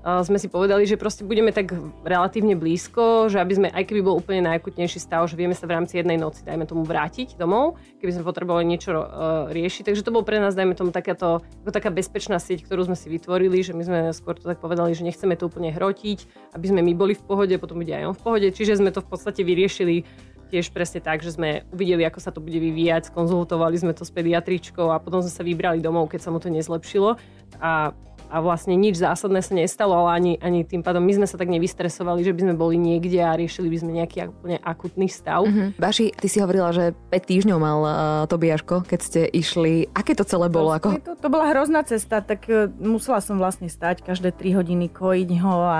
sme 0.05 0.37
si 0.37 0.45
povedali, 0.45 0.85
že 0.85 1.01
proste 1.01 1.25
budeme 1.25 1.49
tak 1.49 1.73
relatívne 2.05 2.53
blízko, 2.53 3.25
že 3.25 3.41
aby 3.41 3.53
sme, 3.57 3.67
aj 3.73 3.89
keby 3.89 4.05
bol 4.05 4.21
úplne 4.21 4.45
najakutnejší 4.45 5.01
stav, 5.01 5.25
že 5.25 5.33
vieme 5.33 5.57
sa 5.57 5.65
v 5.65 5.81
rámci 5.81 5.97
jednej 5.97 6.21
noci, 6.21 6.45
dajme 6.45 6.69
tomu, 6.69 6.85
vrátiť 6.85 7.41
domov, 7.41 7.81
keby 7.97 8.13
sme 8.13 8.23
potrebovali 8.29 8.69
niečo 8.69 8.93
uh, 8.93 9.03
riešiť. 9.49 9.89
Takže 9.89 10.05
to 10.05 10.13
bol 10.13 10.21
pre 10.21 10.37
nás, 10.37 10.53
dajme 10.53 10.77
tomu, 10.77 10.93
takáto, 10.93 11.41
ako 11.65 11.71
taká 11.73 11.89
bezpečná 11.89 12.37
sieť, 12.37 12.69
ktorú 12.69 12.85
sme 12.85 12.93
si 12.93 13.09
vytvorili, 13.09 13.65
že 13.65 13.73
my 13.73 13.81
sme 13.81 13.99
skôr 14.13 14.37
to 14.37 14.45
tak 14.45 14.61
povedali, 14.61 14.93
že 14.93 15.01
nechceme 15.01 15.33
to 15.33 15.49
úplne 15.49 15.73
hrotiť, 15.73 16.53
aby 16.53 16.65
sme 16.69 16.85
my 16.85 16.93
boli 16.93 17.17
v 17.17 17.25
pohode, 17.25 17.57
potom 17.57 17.81
bude 17.81 17.89
aj 17.89 18.05
on 18.05 18.13
v 18.13 18.21
pohode. 18.21 18.47
Čiže 18.53 18.85
sme 18.85 18.93
to 18.93 19.01
v 19.01 19.09
podstate 19.09 19.41
vyriešili 19.41 20.05
tiež 20.53 20.69
presne 20.69 21.01
tak, 21.01 21.25
že 21.25 21.33
sme 21.33 21.65
uvideli, 21.73 22.05
ako 22.05 22.19
sa 22.21 22.29
to 22.29 22.45
bude 22.45 22.61
vyvíjať, 22.61 23.09
skonzultovali 23.09 23.73
sme 23.81 23.97
to 23.97 24.05
s 24.05 24.13
pediatričkou 24.13 24.93
a 24.93 25.01
potom 25.01 25.25
sme 25.25 25.33
sa 25.33 25.41
vybrali 25.41 25.81
domov, 25.81 26.13
keď 26.13 26.21
sa 26.21 26.29
mu 26.29 26.37
to 26.37 26.53
nezlepšilo. 26.53 27.17
A 27.57 27.97
a 28.29 28.41
vlastne 28.41 28.73
nič 28.75 28.99
zásadné 28.99 29.39
sa 29.41 29.53
nestalo, 29.53 29.95
ale 29.95 30.09
ani, 30.17 30.33
ani 30.41 30.59
tým 30.65 30.81
pádom 30.81 31.01
my 31.01 31.13
sme 31.21 31.27
sa 31.29 31.37
tak 31.37 31.49
nevystresovali, 31.49 32.25
že 32.25 32.33
by 32.33 32.41
sme 32.49 32.55
boli 32.57 32.75
niekde 32.75 33.21
a 33.21 33.37
riešili 33.37 33.69
by 33.69 33.77
sme 33.81 33.91
nejaký 34.01 34.29
úplne 34.29 34.57
akutný 34.61 35.07
stav. 35.07 35.45
Mm-hmm. 35.45 35.77
Baši, 35.77 36.11
ty 36.15 36.27
si 36.27 36.41
hovorila, 36.41 36.73
že 36.73 36.97
5 37.13 37.31
týždňov 37.31 37.57
mal 37.61 37.79
uh, 37.81 37.93
Tobiaško, 38.27 38.85
keď 38.85 38.99
ste 38.99 39.21
išli. 39.29 39.89
Aké 39.93 40.17
to 40.17 40.25
celé 40.25 40.49
bolo? 40.49 40.73
Ako... 40.73 40.97
To, 41.01 41.13
to 41.17 41.27
bola 41.29 41.51
hrozná 41.53 41.85
cesta, 41.85 42.19
tak 42.19 42.45
uh, 42.49 42.69
musela 42.81 43.21
som 43.21 43.37
vlastne 43.37 43.69
stať 43.69 44.01
každé 44.03 44.33
3 44.33 44.59
hodiny, 44.61 44.91
kojiť 44.91 45.29
ho 45.41 45.57
a 45.65 45.79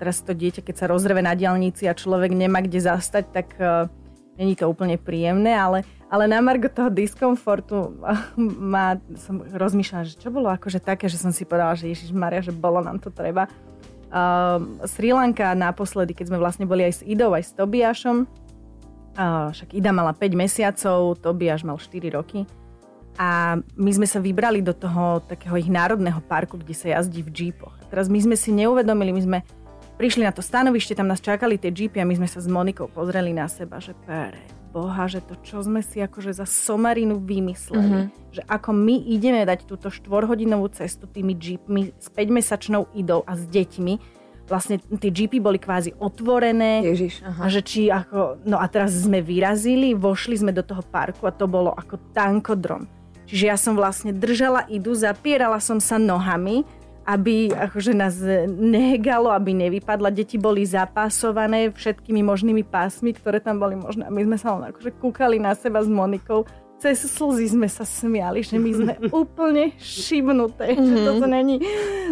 teraz 0.00 0.24
to 0.24 0.32
dieťa, 0.32 0.64
keď 0.64 0.74
sa 0.80 0.86
rozreve 0.88 1.20
na 1.20 1.36
diálnici 1.36 1.84
a 1.84 1.92
človek 1.92 2.32
nemá 2.32 2.64
kde 2.64 2.80
zastať, 2.80 3.24
tak 3.30 3.48
uh, 3.60 3.86
není 4.40 4.56
to 4.56 4.64
úplne 4.64 4.96
príjemné, 4.96 5.52
ale 5.52 5.84
ale 6.10 6.26
na 6.26 6.42
margo 6.42 6.66
toho 6.66 6.90
diskomfortu 6.90 7.94
ma, 8.74 8.98
som 9.14 9.40
rozmýšľala, 9.46 10.10
že 10.10 10.18
čo 10.18 10.34
bolo 10.34 10.50
akože 10.50 10.82
také, 10.82 11.06
že 11.06 11.16
som 11.16 11.30
si 11.30 11.46
povedala, 11.46 11.78
že 11.78 11.86
Ježiš 11.86 12.10
Maria, 12.10 12.42
že 12.42 12.50
bolo 12.50 12.82
nám 12.82 12.98
to 12.98 13.14
treba. 13.14 13.46
Uh, 14.10 14.82
Sri 14.90 15.14
Lanka 15.14 15.54
naposledy, 15.54 16.18
keď 16.18 16.34
sme 16.34 16.42
vlastne 16.42 16.66
boli 16.66 16.82
aj 16.82 16.94
s 16.98 17.02
Idou, 17.06 17.30
aj 17.30 17.46
s 17.46 17.54
Tobiašom, 17.54 18.26
uh, 18.26 19.54
však 19.54 19.70
Ida 19.70 19.94
mala 19.94 20.10
5 20.10 20.34
mesiacov, 20.34 21.14
Tobiaš 21.22 21.62
mal 21.62 21.78
4 21.78 22.18
roky. 22.18 22.42
A 23.14 23.58
my 23.78 23.90
sme 23.94 24.10
sa 24.10 24.18
vybrali 24.18 24.66
do 24.66 24.74
toho 24.74 25.22
takého 25.22 25.54
ich 25.54 25.70
národného 25.70 26.18
parku, 26.26 26.58
kde 26.58 26.74
sa 26.74 26.98
jazdí 26.98 27.22
v 27.22 27.30
jeepoch. 27.30 27.74
A 27.78 27.84
teraz 27.86 28.10
my 28.10 28.18
sme 28.18 28.34
si 28.34 28.50
neuvedomili, 28.50 29.14
my 29.14 29.22
sme 29.22 29.38
prišli 29.94 30.26
na 30.26 30.34
to 30.34 30.42
stanovište, 30.42 30.96
tam 30.96 31.06
nás 31.06 31.22
čakali 31.22 31.60
tie 31.60 31.70
jeepy 31.70 32.02
a 32.02 32.08
my 32.08 32.18
sme 32.18 32.26
sa 32.26 32.42
s 32.42 32.48
Monikou 32.50 32.88
pozreli 32.90 33.30
na 33.30 33.46
seba, 33.46 33.78
že 33.78 33.92
pre 34.08 34.59
boha, 34.70 35.10
že 35.10 35.18
to 35.20 35.34
čo 35.42 35.60
sme 35.60 35.82
si 35.82 35.98
akože 35.98 36.30
za 36.30 36.46
somarinu 36.46 37.18
vymysleli. 37.18 37.82
Mm-hmm. 37.82 38.04
Že 38.30 38.42
ako 38.46 38.70
my 38.70 38.96
ideme 39.10 39.42
dať 39.42 39.66
túto 39.66 39.90
štvorhodinovú 39.90 40.70
cestu 40.70 41.10
tými 41.10 41.34
jeepmi 41.34 41.90
s 41.98 42.06
5-mesačnou 42.14 42.86
idou 42.94 43.26
a 43.26 43.34
s 43.34 43.42
deťmi, 43.50 43.94
vlastne 44.50 44.82
tie 44.82 45.10
jeepy 45.14 45.38
boli 45.38 45.62
kvázi 45.62 45.94
otvorené. 46.02 46.82
Ježiš, 46.82 47.22
aha. 47.22 47.46
A 47.46 47.52
že 47.52 47.62
či 47.62 47.86
ako, 47.86 48.42
no 48.42 48.58
a 48.58 48.66
teraz 48.66 48.94
sme 48.98 49.22
vyrazili, 49.22 49.94
vošli 49.94 50.42
sme 50.42 50.50
do 50.50 50.66
toho 50.66 50.82
parku 50.82 51.26
a 51.26 51.34
to 51.34 51.46
bolo 51.46 51.70
ako 51.70 51.98
tankodrom. 52.10 52.90
Čiže 53.30 53.44
ja 53.46 53.54
som 53.54 53.78
vlastne 53.78 54.10
držala 54.10 54.66
idu, 54.66 54.90
zapierala 54.90 55.62
som 55.62 55.78
sa 55.78 56.02
nohami, 56.02 56.66
aby 57.04 57.52
akože 57.52 57.92
nás 57.96 58.20
nehegalo, 58.48 59.32
aby 59.32 59.56
nevypadla. 59.56 60.12
Deti 60.12 60.36
boli 60.36 60.64
zapásované 60.64 61.72
všetkými 61.72 62.20
možnými 62.24 62.62
pásmi, 62.66 63.16
ktoré 63.16 63.40
tam 63.40 63.58
boli 63.58 63.76
možné. 63.76 64.06
A 64.06 64.12
my 64.12 64.22
sme 64.26 64.36
sa 64.36 64.56
len 64.56 64.70
akože 64.70 64.90
kúkali 65.00 65.40
na 65.40 65.56
seba 65.56 65.80
s 65.80 65.88
Monikou 65.88 66.44
cez 66.80 67.04
slzy 67.12 67.52
sme 67.52 67.68
sa 67.68 67.84
smiali, 67.84 68.40
že 68.40 68.56
my 68.56 68.70
sme 68.72 68.94
úplne 69.22 69.76
šibnuté, 69.76 70.72
mm-hmm. 70.72 70.88
že 70.88 70.96
mhm. 70.96 71.04
toto 71.04 71.26
není 71.28 71.56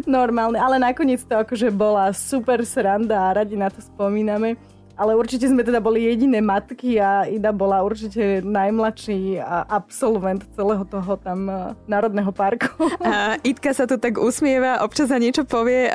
normálne. 0.05 0.61
Ale 0.61 0.77
nakoniec 0.77 1.25
to 1.25 1.41
akože 1.41 1.73
bola 1.73 2.13
super 2.13 2.61
sranda 2.69 3.33
a 3.33 3.41
radi 3.43 3.57
na 3.57 3.73
to 3.73 3.81
spomíname. 3.81 4.61
Ale 4.99 5.15
určite 5.15 5.47
sme 5.47 5.63
teda 5.63 5.79
boli 5.79 6.11
jediné 6.11 6.43
matky 6.43 6.99
a 6.99 7.23
Ida 7.23 7.55
bola 7.55 7.87
určite 7.87 8.43
najmladší 8.43 9.39
absolvent 9.71 10.43
celého 10.59 10.83
toho 10.83 11.15
tam 11.23 11.47
Národného 11.87 12.35
parku. 12.35 12.91
A 13.07 13.39
Idka 13.47 13.71
sa 13.71 13.87
tu 13.87 13.95
tak 13.95 14.19
usmieva, 14.19 14.83
občas 14.83 15.15
sa 15.15 15.23
niečo 15.23 15.47
povie. 15.47 15.87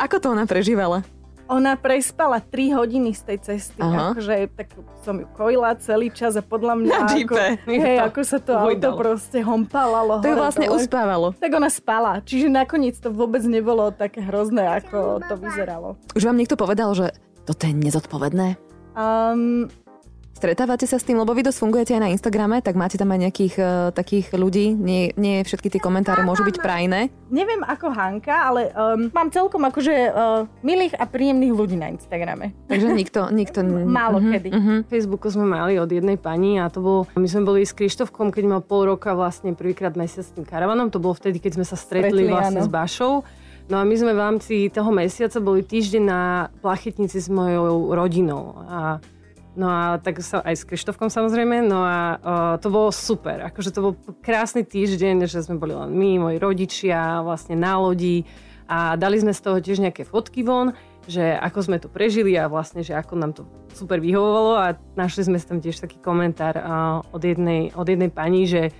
Ako 0.00 0.16
to 0.16 0.32
ona 0.32 0.48
prežívala? 0.48 1.04
Ona 1.52 1.76
prespala 1.76 2.40
3 2.40 2.72
hodiny 2.72 3.12
z 3.12 3.20
tej 3.28 3.38
cesty. 3.44 3.76
Aha. 3.84 4.16
Akože 4.16 4.48
tak 4.56 4.72
som 5.04 5.20
ju 5.20 5.28
kojila 5.36 5.76
celý 5.76 6.08
čas 6.08 6.32
a 6.32 6.40
podľa 6.40 6.80
mňa... 6.80 6.96
Na 7.04 7.12
ako, 7.12 7.34
hej, 7.68 7.96
ako 8.00 8.20
sa 8.24 8.38
to 8.40 8.56
auto 8.56 8.96
proste 8.96 9.44
hompalalo. 9.44 10.24
To 10.24 10.32
ju 10.32 10.36
vlastne 10.40 10.72
dole. 10.72 10.80
uspávalo. 10.80 11.36
Tak 11.36 11.52
ona 11.52 11.68
spala. 11.68 12.24
Čiže 12.24 12.48
nakoniec 12.48 12.96
to 12.96 13.12
vôbec 13.12 13.44
nebolo 13.44 13.92
také 13.92 14.24
hrozné, 14.24 14.64
ako 14.80 15.20
to 15.28 15.34
vyzeralo. 15.36 16.00
Už 16.16 16.24
vám 16.24 16.40
niekto 16.40 16.56
povedal, 16.56 16.96
že 16.96 17.12
toto 17.44 17.66
je 17.66 17.74
nezodpovedné? 17.74 18.56
Um, 18.92 19.70
Stretávate 20.42 20.90
sa 20.90 20.98
s 20.98 21.06
tým, 21.06 21.22
lebo 21.22 21.38
vy 21.38 21.46
dosť 21.46 21.62
fungujete 21.62 21.94
aj 21.94 22.02
na 22.02 22.10
Instagrame, 22.10 22.58
tak 22.66 22.74
máte 22.74 22.98
tam 22.98 23.14
aj 23.14 23.30
nejakých 23.30 23.54
uh, 23.62 23.94
takých 23.94 24.34
ľudí, 24.34 24.74
nie, 24.74 25.14
nie 25.14 25.38
všetky 25.46 25.70
tie 25.70 25.78
komentáre 25.78 26.26
môžu 26.26 26.42
byť 26.42 26.58
prajné. 26.58 27.14
Neviem 27.30 27.62
ako 27.62 27.94
Hanka, 27.94 28.50
ale 28.50 28.74
um, 28.74 29.06
mám 29.14 29.30
celkom 29.30 29.62
akože 29.62 29.94
uh, 30.10 30.42
milých 30.66 30.98
a 30.98 31.06
príjemných 31.06 31.54
ľudí 31.54 31.78
na 31.78 31.94
Instagrame. 31.94 32.58
Takže 32.66 32.90
nikto, 32.90 33.30
nikto... 33.30 33.62
Málo 33.86 34.18
uh-huh, 34.18 34.34
kedy. 34.34 34.50
Uh-huh. 34.50 34.78
Facebooku 34.90 35.30
sme 35.30 35.46
mali 35.46 35.78
od 35.78 35.86
jednej 35.86 36.18
pani 36.18 36.58
a 36.58 36.66
to 36.66 36.82
bolo, 36.82 37.00
my 37.14 37.28
sme 37.30 37.46
boli 37.46 37.62
s 37.62 37.70
Krištofkom, 37.70 38.34
keď 38.34 38.58
mal 38.58 38.60
pol 38.66 38.90
roka 38.90 39.14
vlastne 39.14 39.54
prvýkrát 39.54 39.94
mesiac 39.94 40.26
s 40.26 40.34
tým 40.34 40.42
karavanom, 40.42 40.90
to 40.90 40.98
bolo 40.98 41.14
vtedy, 41.14 41.38
keď 41.38 41.62
sme 41.62 41.66
sa 41.70 41.78
stretli, 41.78 42.26
stretli 42.26 42.34
vlastne 42.34 42.58
áno. 42.58 42.66
s 42.66 42.70
Bašou. 42.72 43.14
No 43.70 43.78
a 43.78 43.86
my 43.86 43.94
sme 43.94 44.12
v 44.14 44.22
rámci 44.22 44.54
toho 44.72 44.90
mesiaca 44.90 45.38
boli 45.38 45.62
týždeň 45.62 46.02
na 46.02 46.50
plachetnici 46.62 47.22
s 47.22 47.30
mojou 47.30 47.94
rodinou. 47.94 48.58
A 48.66 48.98
No 49.52 49.68
a 49.68 50.00
tak 50.00 50.24
sa 50.24 50.40
aj 50.40 50.64
s 50.64 50.64
Krištofkom 50.64 51.12
samozrejme, 51.12 51.60
no 51.68 51.84
a 51.84 52.16
uh, 52.16 52.54
to 52.56 52.72
bolo 52.72 52.88
super. 52.88 53.52
Akože 53.52 53.68
to 53.68 53.84
bol 53.84 53.92
krásny 54.24 54.64
týždeň, 54.64 55.28
že 55.28 55.44
sme 55.44 55.60
boli 55.60 55.76
len 55.76 55.92
my, 55.92 56.10
moji 56.16 56.36
rodičia, 56.40 57.20
vlastne 57.20 57.52
na 57.52 57.76
lodi 57.76 58.24
a 58.64 58.96
dali 58.96 59.20
sme 59.20 59.36
z 59.36 59.44
toho 59.44 59.60
tiež 59.60 59.84
nejaké 59.84 60.08
fotky 60.08 60.40
von, 60.40 60.72
že 61.04 61.36
ako 61.36 61.58
sme 61.68 61.76
to 61.76 61.92
prežili 61.92 62.32
a 62.32 62.48
vlastne, 62.48 62.80
že 62.80 62.96
ako 62.96 63.12
nám 63.20 63.36
to 63.36 63.44
super 63.76 64.00
vyhovovalo 64.00 64.56
a 64.56 64.66
našli 64.96 65.28
sme 65.28 65.36
tam 65.36 65.60
tiež 65.60 65.84
taký 65.84 66.00
komentár 66.00 66.56
uh, 66.56 66.64
od, 67.12 67.20
jednej, 67.20 67.76
od 67.76 67.84
jednej 67.84 68.08
pani, 68.08 68.48
že 68.48 68.72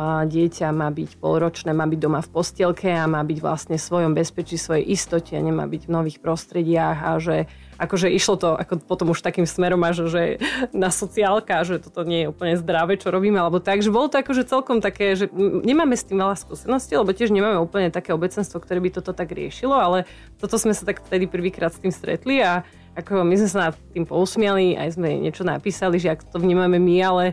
dieťa 0.00 0.72
má 0.72 0.88
byť 0.88 1.20
polročné, 1.20 1.76
má 1.76 1.84
byť 1.84 2.00
doma 2.00 2.24
v 2.24 2.32
postielke 2.32 2.88
a 2.88 3.04
má 3.04 3.20
byť 3.20 3.38
vlastne 3.44 3.76
v 3.76 3.84
svojom 3.84 4.12
bezpečí, 4.16 4.56
svojej 4.56 4.88
istote 4.88 5.36
nemá 5.36 5.68
byť 5.68 5.88
v 5.88 5.92
nových 5.92 6.18
prostrediach 6.24 6.98
a 7.04 7.10
že 7.20 7.36
akože 7.76 8.08
išlo 8.14 8.34
to 8.38 8.48
ako 8.54 8.80
potom 8.86 9.10
už 9.10 9.20
takým 9.20 9.44
smerom 9.44 9.82
až, 9.82 10.06
že 10.08 10.22
na 10.70 10.88
sociálka, 10.88 11.66
že 11.66 11.82
toto 11.82 12.06
nie 12.06 12.24
je 12.24 12.30
úplne 12.30 12.54
zdravé, 12.56 12.96
čo 12.96 13.10
robíme, 13.10 13.36
alebo 13.36 13.58
tak, 13.58 13.82
že 13.82 13.92
bolo 13.92 14.06
to 14.06 14.22
akože 14.22 14.46
celkom 14.46 14.78
také, 14.78 15.18
že 15.18 15.26
nemáme 15.66 15.98
s 15.98 16.06
tým 16.06 16.22
veľa 16.22 16.38
skúseností, 16.38 16.94
lebo 16.94 17.10
tiež 17.10 17.34
nemáme 17.34 17.58
úplne 17.58 17.90
také 17.90 18.14
obecenstvo, 18.14 18.62
ktoré 18.62 18.78
by 18.78 19.02
toto 19.02 19.12
tak 19.12 19.34
riešilo, 19.34 19.74
ale 19.74 20.06
toto 20.38 20.56
sme 20.56 20.72
sa 20.72 20.86
tak 20.86 21.02
vtedy 21.02 21.26
prvýkrát 21.26 21.74
s 21.74 21.82
tým 21.82 21.90
stretli 21.90 22.40
a 22.40 22.62
ako 22.92 23.24
my 23.24 23.34
sme 23.40 23.48
sa 23.48 23.58
nad 23.68 23.74
tým 23.96 24.04
pousmiali, 24.04 24.76
aj 24.76 25.00
sme 25.00 25.16
niečo 25.16 25.42
napísali, 25.48 25.96
že 25.96 26.12
ako 26.12 26.24
to 26.28 26.38
vnímame 26.44 26.76
my, 26.76 26.96
ale 27.00 27.24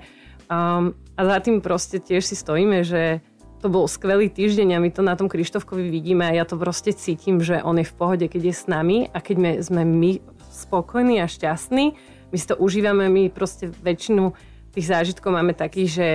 um, 0.48 0.96
a 1.20 1.28
za 1.28 1.38
tým 1.44 1.60
proste 1.60 2.00
tiež 2.00 2.24
si 2.24 2.40
stojíme, 2.40 2.88
že 2.88 3.20
to 3.60 3.68
bol 3.68 3.92
skvelý 3.92 4.32
týždeň 4.32 4.80
a 4.80 4.80
my 4.80 4.88
to 4.88 5.04
na 5.04 5.20
tom 5.20 5.28
Krištofkovi 5.28 5.92
vidíme 5.92 6.24
a 6.24 6.32
ja 6.32 6.48
to 6.48 6.56
proste 6.56 6.96
cítim, 6.96 7.44
že 7.44 7.60
on 7.60 7.76
je 7.76 7.84
v 7.84 7.98
pohode, 8.00 8.24
keď 8.24 8.42
je 8.48 8.56
s 8.56 8.66
nami 8.72 9.12
a 9.12 9.20
keď 9.20 9.60
sme 9.60 9.84
my 9.84 10.24
spokojní 10.48 11.20
a 11.20 11.28
šťastní, 11.28 11.92
my 12.32 12.38
si 12.40 12.46
to 12.48 12.56
užívame, 12.56 13.12
my 13.12 13.28
proste 13.28 13.68
väčšinu 13.68 14.32
tých 14.72 14.86
zážitkov 14.88 15.36
máme 15.36 15.52
takých, 15.52 15.90
že 15.92 16.08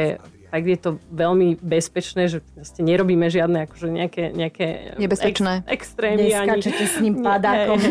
tak 0.54 0.70
je 0.70 0.78
to 0.78 0.90
veľmi 1.11 1.58
bezpečné, 1.58 2.30
že 2.30 2.38
proste 2.38 2.87
nerobíme 2.87 3.26
žiadne 3.26 3.66
akože 3.66 3.90
nejaké, 3.90 4.30
nejaké 4.30 4.94
Nebezpečné. 5.02 5.66
Ex, 5.66 5.90
extrémy. 5.90 6.30
Neskačete 6.30 6.84
s 6.87 6.96
ním 7.02 7.26
padákom 7.26 7.82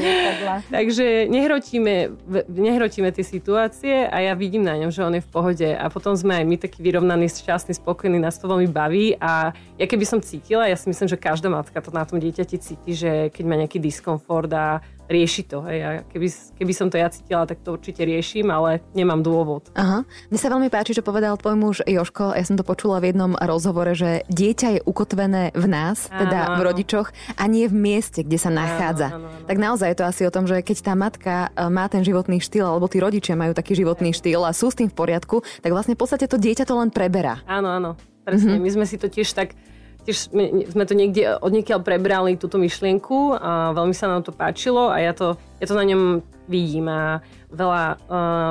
Takže 0.76 1.28
nehrotíme, 1.28 2.16
nehrotíme 2.48 3.12
tie 3.12 3.20
situácie 3.20 4.08
a 4.08 4.16
ja 4.24 4.32
vidím 4.32 4.64
na 4.64 4.80
ňom, 4.80 4.88
že 4.88 5.04
on 5.04 5.12
je 5.12 5.20
v 5.20 5.28
pohode 5.28 5.68
a 5.68 5.84
potom 5.92 6.16
sme 6.16 6.40
aj 6.40 6.44
my 6.48 6.56
takí 6.56 6.80
vyrovnaní, 6.80 7.28
šťastní, 7.28 7.76
spokojní, 7.76 8.16
nás 8.16 8.40
to 8.40 8.48
veľmi 8.48 8.72
baví 8.72 9.20
a 9.20 9.52
ja 9.76 9.84
keby 9.84 10.08
som 10.08 10.24
cítila, 10.24 10.64
ja 10.64 10.80
si 10.80 10.88
myslím, 10.88 11.12
že 11.12 11.20
každá 11.20 11.52
matka 11.52 11.84
to 11.84 11.92
na 11.92 12.08
tom 12.08 12.16
dieťati 12.16 12.56
cíti, 12.56 12.96
že 12.96 13.28
keď 13.28 13.44
má 13.44 13.60
nejaký 13.60 13.76
diskomfort 13.76 14.48
a 14.56 14.80
rieši 15.12 15.42
to. 15.44 15.60
Hej. 15.68 15.78
A 15.84 15.88
keby, 16.08 16.26
keby 16.56 16.72
som 16.72 16.88
to 16.88 16.96
ja 16.96 17.12
cítila, 17.12 17.44
tak 17.44 17.60
to 17.60 17.76
určite 17.76 18.00
riešim, 18.00 18.48
ale 18.48 18.80
nemám 18.96 19.20
dôvod. 19.20 19.68
Aha. 19.76 20.08
Mne 20.32 20.38
sa 20.40 20.48
veľmi 20.48 20.72
páči, 20.72 20.96
čo 20.96 21.04
povedal 21.04 21.36
tvoj 21.36 21.56
muž 21.60 21.76
Joško. 21.84 22.32
Ja 22.32 22.44
som 22.48 22.56
to 22.56 22.64
počula 22.64 22.98
v 22.98 23.12
jednom 23.12 23.36
rozhovore, 23.36 23.92
že 23.92 24.24
dieťa 24.32 24.68
je 24.78 24.80
ukotvené 24.88 25.52
v 25.52 25.66
nás, 25.68 26.08
áno, 26.08 26.26
teda 26.26 26.56
v 26.56 26.60
rodičoch, 26.64 27.12
a 27.36 27.44
nie 27.44 27.68
v 27.68 27.76
mieste, 27.76 28.24
kde 28.24 28.38
sa 28.40 28.48
nachádza. 28.48 29.12
Áno, 29.12 29.28
áno, 29.28 29.28
áno. 29.28 29.46
Tak 29.46 29.56
naozaj 29.60 29.88
je 29.92 29.98
to 30.00 30.04
asi 30.08 30.22
o 30.24 30.32
tom, 30.32 30.48
že 30.48 30.64
keď 30.64 30.76
tá 30.80 30.92
matka 30.96 31.52
e, 31.52 31.68
má 31.68 31.84
ten 31.92 32.00
životný 32.00 32.40
štýl, 32.40 32.64
alebo 32.64 32.88
tí 32.88 32.96
rodičia 32.98 33.36
majú 33.36 33.52
taký 33.52 33.76
životný 33.76 34.16
štýl 34.16 34.48
a 34.48 34.56
sú 34.56 34.72
s 34.72 34.78
tým 34.80 34.88
v 34.88 34.96
poriadku, 34.96 35.44
tak 35.60 35.70
vlastne 35.70 35.92
v 35.92 36.00
podstate 36.00 36.24
to 36.24 36.40
dieťa 36.40 36.64
to 36.64 36.74
len 36.78 36.88
preberá. 36.88 37.44
Áno, 37.44 37.68
áno. 37.68 37.90
Presne. 38.22 38.54
Mm-hmm. 38.54 38.62
My 38.62 38.70
sme 38.70 38.86
si 38.86 38.96
to 39.02 39.10
tiež 39.10 39.34
tak 39.34 39.58
tiež 40.02 40.30
sme, 40.30 40.66
sme 40.66 40.84
to 40.84 40.94
niekde 40.98 41.38
odniekiaľ 41.38 41.80
prebrali 41.86 42.34
túto 42.34 42.58
myšlienku 42.58 43.38
a 43.38 43.70
veľmi 43.74 43.94
sa 43.94 44.10
nám 44.10 44.26
to 44.26 44.34
páčilo 44.34 44.90
a 44.90 44.98
ja 44.98 45.14
to, 45.14 45.38
ja 45.62 45.66
to 45.70 45.78
na 45.78 45.86
ňom 45.86 46.02
vidím 46.50 46.90
a 46.90 47.22
veľa 47.54 47.82
uh, 47.86 47.96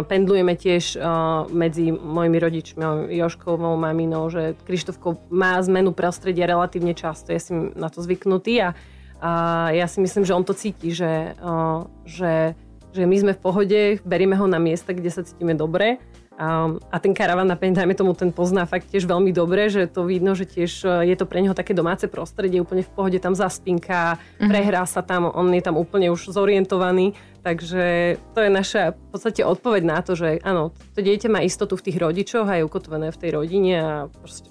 pendlujeme 0.07 0.55
tiež 0.55 0.95
uh, 0.95 1.49
medzi 1.51 1.91
mojimi 1.91 2.37
rodičmi, 2.39 3.11
Joškou, 3.11 3.59
mojou 3.59 3.77
maminou, 3.77 4.29
že 4.31 4.55
Krištofko 4.63 5.27
má 5.33 5.59
zmenu 5.59 5.91
prostredia 5.91 6.47
relatívne 6.47 6.95
často, 6.95 7.35
ja 7.35 7.41
si 7.41 7.51
na 7.75 7.91
to 7.91 7.99
zvyknutý 7.99 8.61
a, 8.61 8.69
a 9.19 9.31
ja 9.75 9.85
si 9.91 9.99
myslím, 9.99 10.23
že 10.23 10.37
on 10.37 10.45
to 10.47 10.55
cíti, 10.55 10.95
že, 10.95 11.35
uh, 11.41 11.83
že, 12.07 12.55
že 12.95 13.03
my 13.03 13.15
sme 13.19 13.33
v 13.35 13.43
pohode, 13.43 13.79
berieme 14.07 14.39
ho 14.39 14.47
na 14.47 14.61
miesta, 14.61 14.95
kde 14.95 15.11
sa 15.11 15.25
cítime 15.25 15.57
dobre 15.57 15.99
a, 16.39 16.71
a 16.71 16.97
ten 17.03 17.11
karavan 17.11 17.47
na 17.47 17.59
dajme 17.59 17.91
tomu, 17.91 18.15
ten 18.15 18.31
pozná 18.31 18.63
fakt 18.63 18.87
tiež 18.87 19.03
veľmi 19.03 19.35
dobre, 19.35 19.67
že 19.67 19.83
to 19.91 20.07
vidno, 20.07 20.31
že 20.31 20.47
tiež 20.47 20.71
e, 20.87 21.11
je 21.11 21.15
to 21.19 21.27
pre 21.27 21.43
neho 21.43 21.51
také 21.51 21.75
domáce 21.75 22.07
prostredie, 22.07 22.63
úplne 22.63 22.87
v 22.87 22.91
pohode 22.95 23.19
tam 23.19 23.35
zaspinká, 23.35 24.15
mm-hmm. 24.15 24.47
prehrá 24.47 24.87
sa 24.87 25.03
tam, 25.03 25.27
on 25.27 25.51
je 25.51 25.59
tam 25.59 25.75
úplne 25.75 26.07
už 26.07 26.31
zorientovaný 26.31 27.13
Takže 27.41 28.17
to 28.37 28.39
je 28.45 28.49
naša 28.53 28.93
v 28.93 29.07
podstate 29.17 29.41
odpoveď 29.41 29.81
na 29.81 29.99
to, 30.05 30.13
že 30.13 30.37
áno, 30.45 30.77
to 30.93 31.01
dieťa 31.01 31.25
má 31.25 31.41
istotu 31.41 31.73
v 31.73 31.89
tých 31.89 31.97
rodičoch 31.97 32.45
a 32.45 32.61
je 32.61 32.67
ukotvené 32.69 33.09
v 33.09 33.17
tej 33.17 33.31
rodine 33.33 33.75
a 33.81 33.93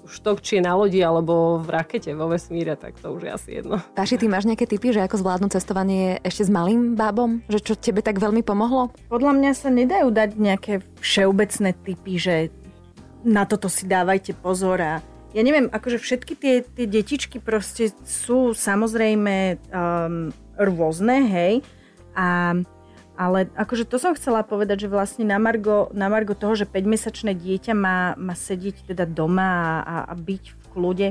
už 0.03 0.15
to, 0.19 0.31
či 0.43 0.59
je 0.59 0.67
na 0.67 0.75
lodi 0.75 0.99
alebo 0.99 1.55
v 1.63 1.71
rakete 1.71 2.11
vo 2.11 2.27
vesmíre, 2.27 2.75
tak 2.75 2.99
to 2.99 3.15
už 3.15 3.21
je 3.23 3.31
asi 3.31 3.49
jedno. 3.63 3.79
Paši, 3.95 4.19
ty 4.19 4.27
máš 4.27 4.43
nejaké 4.43 4.67
typy, 4.67 4.91
že 4.91 5.07
ako 5.07 5.23
zvládnu 5.23 5.47
cestovanie 5.55 6.19
ešte 6.19 6.47
s 6.47 6.51
malým 6.51 6.99
bábom? 6.99 7.39
Že 7.47 7.59
čo 7.63 7.73
tebe 7.79 8.03
tak 8.03 8.19
veľmi 8.19 8.43
pomohlo? 8.43 8.91
Podľa 9.07 9.39
mňa 9.39 9.51
sa 9.55 9.71
nedajú 9.71 10.11
dať 10.11 10.29
nejaké 10.35 10.83
všeobecné 10.99 11.71
typy, 11.87 12.19
že 12.19 12.35
na 13.23 13.47
toto 13.47 13.71
si 13.71 13.87
dávajte 13.87 14.35
pozor 14.35 14.83
a 14.83 14.99
ja 15.31 15.41
neviem, 15.47 15.71
akože 15.71 15.95
všetky 15.95 16.33
tie, 16.35 16.55
tie 16.59 16.85
detičky 16.91 17.39
proste 17.39 17.95
sú 18.03 18.51
samozrejme 18.51 19.63
um, 19.71 20.27
rôzne, 20.59 21.23
hej, 21.23 21.63
a 22.11 22.51
ale 23.21 23.53
akože 23.53 23.85
to 23.85 24.01
som 24.01 24.17
chcela 24.17 24.41
povedať, 24.41 24.89
že 24.89 24.89
vlastne 24.89 25.29
na 25.29 25.37
Margo, 25.37 25.93
na 25.93 26.09
Margo 26.09 26.33
toho, 26.33 26.57
že 26.57 26.65
5-mesačné 26.65 27.37
dieťa 27.37 27.77
má, 27.77 28.17
má 28.17 28.33
sedieť 28.33 28.89
teda 28.89 29.05
doma 29.05 29.85
a, 29.85 29.95
a 30.09 30.13
byť 30.17 30.43
v 30.49 30.65
kľude, 30.73 31.09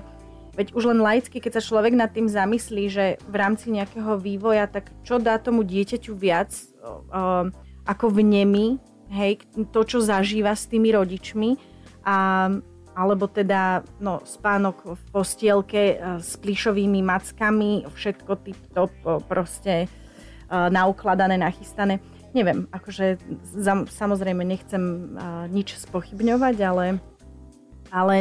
Veď 0.51 0.75
už 0.75 0.91
len 0.91 1.01
laicky, 1.01 1.39
keď 1.39 1.57
sa 1.57 1.63
človek 1.63 1.95
nad 1.95 2.11
tým 2.11 2.27
zamyslí, 2.27 2.85
že 2.91 3.05
v 3.23 3.35
rámci 3.39 3.71
nejakého 3.71 4.19
vývoja, 4.19 4.67
tak 4.67 4.91
čo 5.07 5.23
dá 5.23 5.39
tomu 5.39 5.63
dieťaťu 5.63 6.11
viac 6.11 6.51
uh, 6.83 7.47
ako 7.87 8.07
v 8.11 8.21
nemi, 8.27 8.67
hej, 9.15 9.47
to, 9.71 9.81
čo 9.87 10.03
zažíva 10.03 10.53
s 10.59 10.67
tými 10.67 10.91
rodičmi. 10.91 11.55
A 12.03 12.51
alebo 12.91 13.31
teda 13.31 13.87
no, 14.03 14.21
spánok 14.27 14.99
v 14.99 15.03
postielke 15.15 15.83
s 16.21 16.35
plišovými 16.37 17.01
mackami, 17.01 17.87
všetko 17.87 18.33
tip-top 18.45 18.93
proste 19.31 19.87
naukladané, 20.51 21.39
nachystané. 21.39 22.03
Neviem, 22.31 22.67
akože 22.71 23.19
samozrejme 23.91 24.43
nechcem 24.47 25.15
nič 25.51 25.79
spochybňovať, 25.83 26.57
ale, 26.63 26.87
ale 27.91 28.15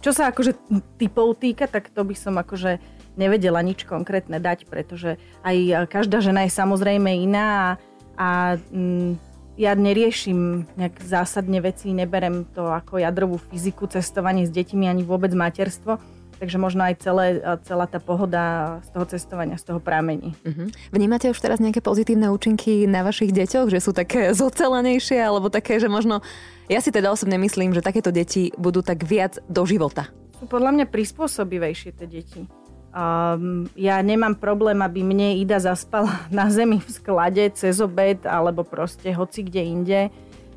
čo 0.00 0.10
sa 0.16 0.32
akože 0.32 0.56
typov 0.96 1.36
týka, 1.36 1.68
tak 1.68 1.92
to 1.92 2.04
by 2.08 2.16
som 2.16 2.40
akože 2.40 2.80
nevedela 3.20 3.60
nič 3.60 3.84
konkrétne 3.84 4.40
dať, 4.40 4.64
pretože 4.68 5.20
aj 5.44 5.86
každá 5.92 6.24
žena 6.24 6.48
je 6.48 6.56
samozrejme 6.56 7.10
iná 7.20 7.46
a, 7.54 7.66
a 8.16 8.28
mm, 8.72 9.20
ja 9.54 9.76
neriešim 9.78 10.66
nejak 10.74 10.98
zásadne 10.98 11.62
veci, 11.62 11.94
neberem 11.94 12.42
to 12.56 12.66
ako 12.66 12.98
jadrovú 12.98 13.38
fyziku, 13.38 13.86
cestovanie 13.86 14.48
s 14.48 14.50
deťmi 14.50 14.90
ani 14.90 15.06
vôbec 15.06 15.30
materstvo 15.30 16.02
Takže 16.38 16.58
možno 16.58 16.82
aj 16.82 16.98
celé, 16.98 17.38
celá 17.62 17.86
tá 17.86 18.02
pohoda 18.02 18.76
z 18.82 18.88
toho 18.90 19.06
cestovania, 19.06 19.54
z 19.54 19.70
toho 19.70 19.80
prámení. 19.80 20.34
Uh-huh. 20.42 20.66
Vnímate 20.90 21.30
už 21.30 21.38
teraz 21.38 21.62
nejaké 21.62 21.78
pozitívne 21.78 22.26
účinky 22.30 22.90
na 22.90 23.06
vašich 23.06 23.30
deťoch, 23.30 23.70
že 23.70 23.78
sú 23.78 23.94
také 23.94 24.32
zocelenejšie, 24.40 25.18
alebo 25.22 25.48
také, 25.48 25.78
že 25.78 25.86
možno... 25.86 26.20
Ja 26.66 26.80
si 26.80 26.88
teda 26.88 27.12
osobne 27.12 27.36
myslím, 27.38 27.76
že 27.76 27.84
takéto 27.84 28.08
deti 28.08 28.48
budú 28.56 28.80
tak 28.80 29.04
viac 29.04 29.36
do 29.52 29.68
života. 29.68 30.08
Sú 30.40 30.48
podľa 30.48 30.72
mňa 30.74 30.86
prispôsobivejšie 30.88 31.90
tie 31.92 32.08
deti. 32.08 32.42
Um, 32.94 33.66
ja 33.74 33.98
nemám 33.98 34.38
problém, 34.38 34.78
aby 34.78 35.02
mne 35.02 35.34
Ida 35.42 35.58
zaspala 35.58 36.24
na 36.30 36.46
zemi 36.46 36.78
v 36.78 36.88
sklade 36.88 37.42
cez 37.52 37.82
obed 37.82 38.22
alebo 38.22 38.62
proste 38.62 39.10
hoci 39.10 39.42
kde 39.42 39.62
inde. 39.66 40.00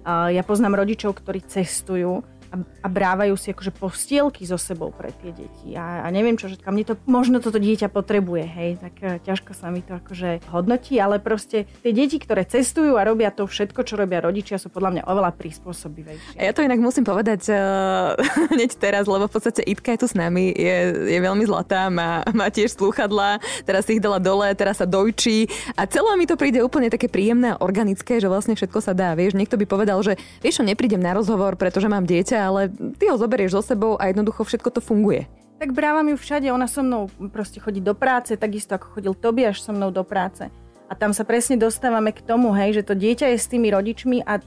Uh, 0.08 0.32
ja 0.32 0.46
poznám 0.46 0.80
rodičov, 0.80 1.18
ktorí 1.18 1.44
cestujú 1.44 2.22
a, 2.54 2.88
brávajú 2.88 3.36
si 3.36 3.52
akože 3.52 3.72
postielky 3.76 4.48
so 4.48 4.56
sebou 4.56 4.92
pre 4.96 5.12
tie 5.24 5.36
deti. 5.36 5.76
A, 5.76 6.04
a 6.04 6.08
neviem 6.10 6.40
čo, 6.40 6.48
že 6.48 6.60
mne 6.64 6.86
to, 6.88 6.94
možno 7.06 7.44
toto 7.44 7.60
dieťa 7.60 7.92
potrebuje, 7.92 8.44
hej, 8.48 8.72
tak 8.80 8.94
uh, 9.04 9.20
ťažko 9.24 9.52
sa 9.52 9.68
mi 9.72 9.84
to 9.84 10.00
akože 10.00 10.44
hodnotí, 10.52 11.00
ale 11.00 11.20
proste 11.20 11.68
tie 11.84 11.92
deti, 11.92 12.18
ktoré 12.20 12.48
cestujú 12.48 12.96
a 12.96 13.06
robia 13.08 13.32
to 13.32 13.48
všetko, 13.48 13.84
čo 13.84 14.00
robia 14.00 14.24
rodičia, 14.24 14.62
sú 14.62 14.72
podľa 14.72 15.00
mňa 15.00 15.04
oveľa 15.08 15.32
prispôsobivejšie. 15.36 16.40
Ja 16.40 16.56
to 16.56 16.64
inak 16.64 16.80
musím 16.80 17.04
povedať 17.04 17.50
uh, 17.56 18.76
teraz, 18.80 19.10
lebo 19.10 19.28
v 19.28 19.34
podstate 19.34 19.66
Itka 19.68 19.96
je 19.96 20.06
tu 20.06 20.08
s 20.08 20.16
nami, 20.16 20.54
je, 20.56 20.78
je 21.12 21.20
veľmi 21.20 21.44
zlatá, 21.44 21.92
má, 21.92 22.24
má 22.32 22.48
tiež 22.48 22.78
slúchadlá, 22.78 23.40
teraz 23.68 23.90
ich 23.92 24.00
dala 24.00 24.22
dole, 24.22 24.48
teraz 24.56 24.80
sa 24.80 24.88
dojčí 24.88 25.50
a 25.76 25.84
celé 25.90 26.12
mi 26.16 26.26
to 26.30 26.40
príde 26.40 26.62
úplne 26.62 26.88
také 26.88 27.10
príjemné 27.12 27.56
a 27.56 27.60
organické, 27.60 28.22
že 28.22 28.30
vlastne 28.30 28.54
všetko 28.56 28.80
sa 28.80 28.94
dá. 28.94 29.18
Vieš, 29.18 29.36
niekto 29.36 29.58
by 29.58 29.66
povedal, 29.66 30.00
že 30.06 30.16
vieš 30.40 30.62
neprídem 30.62 31.00
na 31.02 31.16
rozhovor, 31.16 31.56
pretože 31.56 31.90
mám 31.90 32.06
dieťa, 32.06 32.37
dieťa, 32.38 32.42
ale 32.46 32.62
ty 33.02 33.10
ho 33.10 33.18
zoberieš 33.18 33.58
so 33.58 33.62
sebou 33.66 33.98
a 33.98 34.14
jednoducho 34.14 34.46
všetko 34.46 34.70
to 34.78 34.82
funguje. 34.82 35.26
Tak 35.58 35.74
brávam 35.74 36.06
ju 36.14 36.18
všade, 36.22 36.54
ona 36.54 36.70
so 36.70 36.86
mnou 36.86 37.10
proste 37.34 37.58
chodí 37.58 37.82
do 37.82 37.98
práce, 37.98 38.38
takisto 38.38 38.78
ako 38.78 38.94
chodil 38.94 39.14
Tobiaš 39.18 39.66
so 39.66 39.74
mnou 39.74 39.90
do 39.90 40.06
práce. 40.06 40.46
A 40.88 40.94
tam 40.94 41.12
sa 41.12 41.26
presne 41.26 41.58
dostávame 41.58 42.14
k 42.14 42.22
tomu, 42.22 42.54
hej, 42.54 42.80
že 42.80 42.86
to 42.86 42.94
dieťa 42.94 43.34
je 43.34 43.38
s 43.42 43.50
tými 43.50 43.74
rodičmi 43.74 44.22
a, 44.22 44.38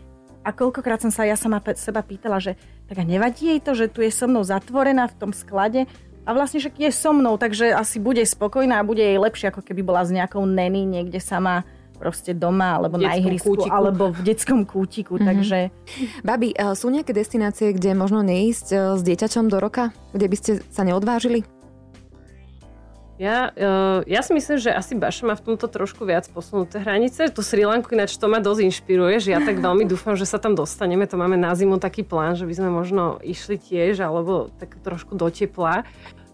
a 0.46 0.50
koľkokrát 0.54 1.02
som 1.02 1.10
sa 1.10 1.26
ja 1.26 1.34
sama 1.34 1.58
seba 1.74 2.00
pýtala, 2.06 2.38
že 2.38 2.54
tak 2.86 3.02
a 3.02 3.04
nevadí 3.04 3.50
jej 3.50 3.60
to, 3.60 3.74
že 3.74 3.90
tu 3.90 4.06
je 4.06 4.14
so 4.14 4.30
mnou 4.30 4.46
zatvorená 4.46 5.10
v 5.10 5.18
tom 5.18 5.34
sklade 5.34 5.90
a 6.24 6.30
vlastne 6.30 6.62
však 6.62 6.78
je 6.78 6.90
so 6.94 7.10
mnou, 7.10 7.34
takže 7.36 7.74
asi 7.74 7.98
bude 7.98 8.22
spokojná 8.22 8.78
a 8.78 8.86
bude 8.86 9.02
jej 9.02 9.18
lepšie, 9.18 9.50
ako 9.50 9.66
keby 9.66 9.82
bola 9.82 10.06
s 10.06 10.14
nejakou 10.14 10.46
neny 10.46 10.86
niekde 10.86 11.18
sama 11.18 11.66
proste 12.00 12.32
doma, 12.32 12.80
alebo 12.80 12.96
na 12.96 13.12
ihrisku, 13.20 13.52
kútiku. 13.52 13.76
alebo 13.76 14.08
v 14.16 14.20
detskom 14.24 14.64
kútiku, 14.64 15.20
mm-hmm. 15.20 15.28
takže... 15.28 15.58
Babi, 16.24 16.56
e, 16.56 16.72
sú 16.72 16.88
nejaké 16.88 17.12
destinácie, 17.12 17.76
kde 17.76 17.92
možno 17.92 18.24
neísť 18.24 18.66
e, 18.72 18.76
s 18.96 19.04
dieťačom 19.04 19.52
do 19.52 19.60
roka? 19.60 19.92
Kde 20.16 20.26
by 20.32 20.36
ste 20.40 20.50
sa 20.72 20.88
neodvážili? 20.88 21.44
Ja, 23.20 23.52
uh, 23.52 24.00
ja 24.08 24.24
si 24.24 24.32
myslím, 24.32 24.56
že 24.56 24.72
asi 24.72 24.96
Baša 24.96 25.28
má 25.28 25.36
v 25.36 25.52
tomto 25.52 25.68
trošku 25.68 26.08
viac 26.08 26.24
posunuté 26.32 26.80
hranice. 26.80 27.28
To 27.28 27.44
Sri 27.44 27.68
Lanku 27.68 27.92
ináč 27.92 28.16
to 28.16 28.32
ma 28.32 28.40
dosť 28.40 28.64
inšpiruje, 28.72 29.20
že 29.20 29.36
ja 29.36 29.44
tak 29.44 29.60
veľmi 29.68 29.84
dúfam, 29.84 30.16
že 30.16 30.24
sa 30.24 30.40
tam 30.40 30.56
dostaneme. 30.56 31.04
To 31.04 31.20
máme 31.20 31.36
na 31.36 31.52
zimu 31.52 31.76
taký 31.76 32.00
plán, 32.00 32.32
že 32.32 32.48
by 32.48 32.54
sme 32.56 32.72
možno 32.72 33.20
išli 33.20 33.60
tiež, 33.60 34.00
alebo 34.00 34.48
tak 34.56 34.80
trošku 34.80 35.20
do 35.20 35.28
tepla 35.28 35.84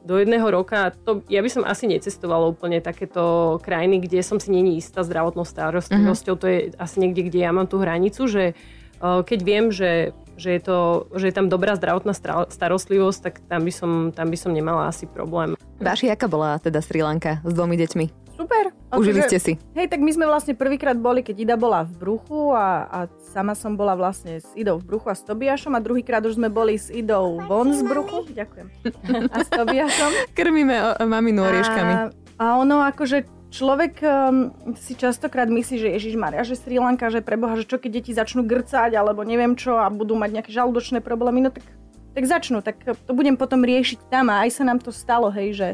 do 0.06 0.22
jedného 0.22 0.46
roka, 0.46 0.94
to, 1.02 1.26
ja 1.26 1.42
by 1.42 1.50
som 1.50 1.66
asi 1.66 1.90
necestovala 1.90 2.54
úplne 2.54 2.78
takéto 2.78 3.58
krajiny, 3.58 3.98
kde 4.06 4.22
som 4.22 4.38
si 4.38 4.54
není 4.54 4.78
istá 4.78 5.02
zdravotnou 5.02 5.42
starostlivosťou. 5.42 6.34
Uh-huh. 6.38 6.42
To 6.42 6.46
je 6.46 6.58
asi 6.78 6.96
niekde, 7.02 7.26
kde 7.26 7.42
ja 7.42 7.50
mám 7.50 7.66
tú 7.66 7.82
hranicu, 7.82 8.30
že 8.30 8.54
uh, 9.02 9.26
keď 9.26 9.38
viem, 9.42 9.64
že, 9.74 10.14
že, 10.38 10.54
je 10.54 10.60
to, 10.62 11.10
že 11.18 11.28
je 11.28 11.34
tam 11.34 11.50
dobrá 11.50 11.74
zdravotná 11.74 12.14
starostlivosť, 12.46 13.18
tak 13.18 13.34
tam 13.50 13.66
by 13.66 13.72
som, 13.74 13.90
tam 14.14 14.30
by 14.30 14.38
som 14.38 14.54
nemala 14.54 14.86
asi 14.94 15.10
problém. 15.10 15.58
Váši, 15.82 16.06
aká 16.06 16.30
bola 16.30 16.62
teda 16.62 16.78
Sri 16.78 17.02
Lanka 17.02 17.42
s 17.42 17.50
dvomi 17.50 17.74
deťmi? 17.74 18.25
Super. 18.36 18.76
Užili 18.92 19.24
ste 19.24 19.40
si. 19.40 19.52
Hej, 19.72 19.88
tak 19.88 20.04
my 20.04 20.12
sme 20.12 20.28
vlastne 20.28 20.52
prvýkrát 20.52 20.94
boli, 20.94 21.24
keď 21.24 21.36
Ida 21.40 21.56
bola 21.56 21.88
v 21.88 21.92
bruchu 21.96 22.52
a, 22.52 22.84
a 22.84 22.98
sama 23.32 23.56
som 23.56 23.74
bola 23.74 23.96
vlastne 23.96 24.44
s 24.44 24.52
Idou 24.52 24.76
v 24.76 24.84
bruchu 24.84 25.08
a 25.08 25.16
s 25.16 25.24
Tobiašom 25.24 25.72
a 25.72 25.80
druhýkrát 25.80 26.20
už 26.20 26.36
sme 26.36 26.52
boli 26.52 26.76
s 26.76 26.92
Idou 26.92 27.40
von 27.48 27.72
z 27.72 27.80
bruchu. 27.80 28.28
Ďakujem. 28.28 28.66
A 29.34 29.36
s 29.40 29.48
Tobiašom. 29.48 30.10
Krmíme 30.36 31.00
maminu 31.08 31.48
orieškami. 31.48 31.92
A, 31.96 32.00
a 32.36 32.44
ono 32.60 32.84
akože 32.84 33.24
človek 33.48 34.04
um, 34.04 34.52
si 34.76 34.92
častokrát 34.92 35.48
myslí, 35.48 35.76
že 35.80 35.88
Ježiš 35.96 36.14
Maria, 36.20 36.44
že 36.44 36.60
Sri 36.60 36.76
Lanka, 36.76 37.08
že 37.08 37.24
preboha, 37.24 37.56
že 37.56 37.64
čo 37.64 37.80
keď 37.80 37.90
deti 38.02 38.12
začnú 38.12 38.44
grcať 38.44 38.92
alebo 38.92 39.24
neviem 39.24 39.56
čo 39.56 39.80
a 39.80 39.88
budú 39.88 40.12
mať 40.18 40.30
nejaké 40.36 40.50
žalúdočné 40.52 41.00
problémy, 41.00 41.48
no 41.48 41.50
tak, 41.54 41.64
tak 42.12 42.24
začnú, 42.28 42.60
tak 42.60 42.84
to 42.84 43.12
budem 43.16 43.40
potom 43.40 43.64
riešiť 43.64 44.12
tam 44.12 44.28
a 44.28 44.44
aj 44.44 44.60
sa 44.60 44.62
nám 44.68 44.82
to 44.84 44.92
stalo, 44.92 45.32
hej, 45.32 45.56
že 45.56 45.68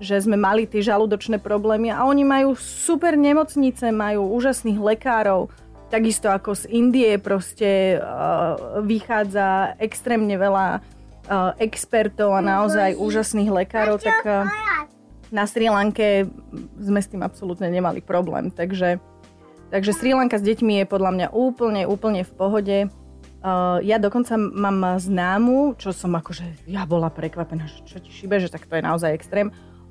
že 0.00 0.16
sme 0.16 0.40
mali 0.40 0.64
tie 0.64 0.80
žalúdočné 0.80 1.38
problémy 1.38 1.92
a 1.92 2.08
oni 2.08 2.24
majú 2.24 2.56
super 2.56 3.20
nemocnice, 3.20 3.92
majú 3.92 4.32
úžasných 4.32 4.80
lekárov, 4.80 5.52
takisto 5.92 6.32
ako 6.32 6.56
z 6.56 6.64
Indie 6.72 7.18
proste 7.20 8.00
uh, 8.00 8.80
vychádza 8.80 9.76
extrémne 9.76 10.38
veľa 10.40 10.80
uh, 10.80 11.52
expertov 11.60 12.32
a 12.32 12.40
naozaj 12.40 12.96
úžasných 12.96 13.50
lekárov, 13.50 14.00
tak 14.00 14.22
uh, 14.24 14.48
na 15.34 15.44
Sri 15.44 15.68
Lanke 15.68 16.30
sme 16.78 17.02
s 17.02 17.10
tým 17.10 17.20
absolútne 17.20 17.68
nemali 17.68 18.00
problém. 18.00 18.54
Takže, 18.54 19.02
takže 19.68 19.92
Sri 19.92 20.14
Lanka 20.14 20.38
s 20.38 20.46
deťmi 20.46 20.80
je 20.80 20.86
podľa 20.86 21.10
mňa 21.12 21.26
úplne, 21.34 21.82
úplne 21.84 22.22
v 22.22 22.32
pohode. 22.32 22.78
Uh, 23.40 23.80
ja 23.80 23.96
dokonca 23.96 24.36
mám 24.36 25.00
známu, 25.00 25.74
čo 25.80 25.90
som 25.90 26.12
akože, 26.12 26.70
ja 26.70 26.84
bola 26.86 27.08
prekvapená, 27.08 27.66
že 27.66 27.82
čo 27.88 27.98
ti 27.98 28.12
šibe, 28.14 28.38
že 28.38 28.52
tak 28.52 28.68
to 28.68 28.78
je 28.78 28.84
naozaj 28.84 29.10
extrém. 29.10 29.50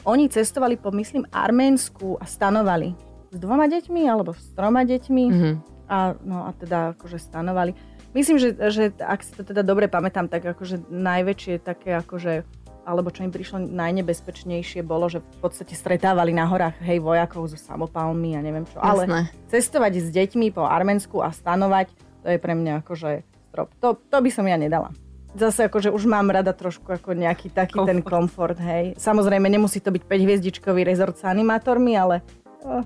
Oni 0.09 0.25
cestovali 0.25 0.73
po, 0.73 0.89
myslím, 0.89 1.29
Arménsku 1.29 2.17
a 2.17 2.25
stanovali 2.25 2.97
s 3.29 3.37
dvoma 3.37 3.69
deťmi 3.69 4.09
alebo 4.09 4.33
s 4.33 4.57
troma 4.57 4.81
deťmi. 4.81 5.23
Mm-hmm. 5.29 5.53
A, 5.85 6.17
no 6.25 6.49
a 6.49 6.53
teda 6.57 6.97
akože 6.97 7.21
stanovali. 7.21 7.77
Myslím, 8.17 8.41
že, 8.41 8.57
že 8.73 8.89
ak 8.97 9.21
si 9.21 9.37
to 9.37 9.45
teda 9.45 9.61
dobre 9.61 9.85
pamätám, 9.85 10.25
tak 10.25 10.49
akože 10.49 10.89
najväčšie 10.89 11.61
také 11.61 11.93
akože 12.01 12.41
alebo 12.89 13.13
čo 13.13 13.21
im 13.21 13.29
prišlo 13.29 13.69
najnebezpečnejšie 13.69 14.81
bolo, 14.81 15.13
že 15.13 15.21
v 15.21 15.37
podstate 15.45 15.77
stretávali 15.77 16.33
na 16.33 16.49
horách 16.49 16.81
hej 16.81 16.97
vojakov 16.97 17.45
so 17.45 17.53
samopalmi 17.53 18.33
a 18.33 18.41
neviem 18.41 18.65
čo. 18.65 18.81
Jasné. 18.81 19.29
Ale 19.29 19.29
cestovať 19.53 19.93
s 20.01 20.09
deťmi 20.09 20.49
po 20.49 20.65
Arménsku 20.65 21.21
a 21.21 21.29
stanovať, 21.29 21.93
to 22.25 22.33
je 22.33 22.41
pre 22.41 22.57
mňa 22.57 22.81
akože 22.81 23.21
strop. 23.53 23.69
To, 23.85 23.93
to 23.93 24.17
by 24.17 24.29
som 24.33 24.49
ja 24.49 24.57
nedala 24.57 24.89
zase 25.35 25.69
akože 25.69 25.93
už 25.93 26.09
mám 26.09 26.29
rada 26.29 26.53
trošku 26.55 26.89
ako 26.89 27.13
nejaký 27.13 27.53
taký 27.53 27.77
komfort. 27.77 27.89
ten 27.89 27.99
komfort, 28.01 28.57
hej. 28.57 28.97
Samozrejme, 28.97 29.45
nemusí 29.49 29.81
to 29.83 29.93
byť 29.93 30.03
5-hviezdičkový 30.05 30.81
rezort 30.85 31.17
s 31.17 31.25
animátormi, 31.25 31.93
ale... 31.93 32.21
Oh. 32.65 32.81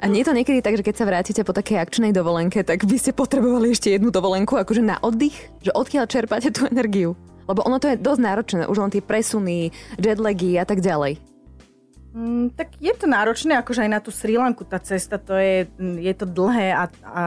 A 0.00 0.08
nie 0.08 0.24
je 0.24 0.28
to 0.32 0.36
niekedy 0.36 0.64
tak, 0.64 0.80
že 0.80 0.86
keď 0.86 0.94
sa 0.96 1.04
vrátite 1.04 1.44
po 1.44 1.52
takej 1.52 1.84
akčnej 1.84 2.16
dovolenke, 2.16 2.64
tak 2.64 2.88
by 2.88 2.96
ste 2.96 3.12
potrebovali 3.12 3.76
ešte 3.76 3.92
jednu 3.92 4.08
dovolenku 4.08 4.56
akože 4.56 4.80
na 4.80 4.96
oddych? 5.04 5.36
Že 5.60 5.76
odkiaľ 5.76 6.04
čerpáte 6.08 6.48
tú 6.48 6.64
energiu? 6.64 7.12
Lebo 7.44 7.64
ono 7.64 7.80
to 7.80 7.92
je 7.92 8.00
dosť 8.00 8.20
náročné, 8.24 8.62
už 8.68 8.80
len 8.80 8.92
tie 8.92 9.04
presuny, 9.04 9.72
jetlagy 10.00 10.56
a 10.56 10.64
tak 10.64 10.80
ďalej. 10.80 11.20
Mm, 12.12 12.56
tak 12.56 12.72
je 12.80 12.92
to 12.96 13.04
náročné, 13.04 13.56
akože 13.60 13.84
aj 13.84 13.90
na 13.92 14.00
tú 14.00 14.08
Sri 14.12 14.40
Lanku 14.40 14.64
tá 14.64 14.80
cesta, 14.80 15.20
to 15.20 15.36
je, 15.36 15.68
je 15.80 16.14
to 16.16 16.24
dlhé 16.24 16.72
a, 16.72 16.84
a 17.04 17.24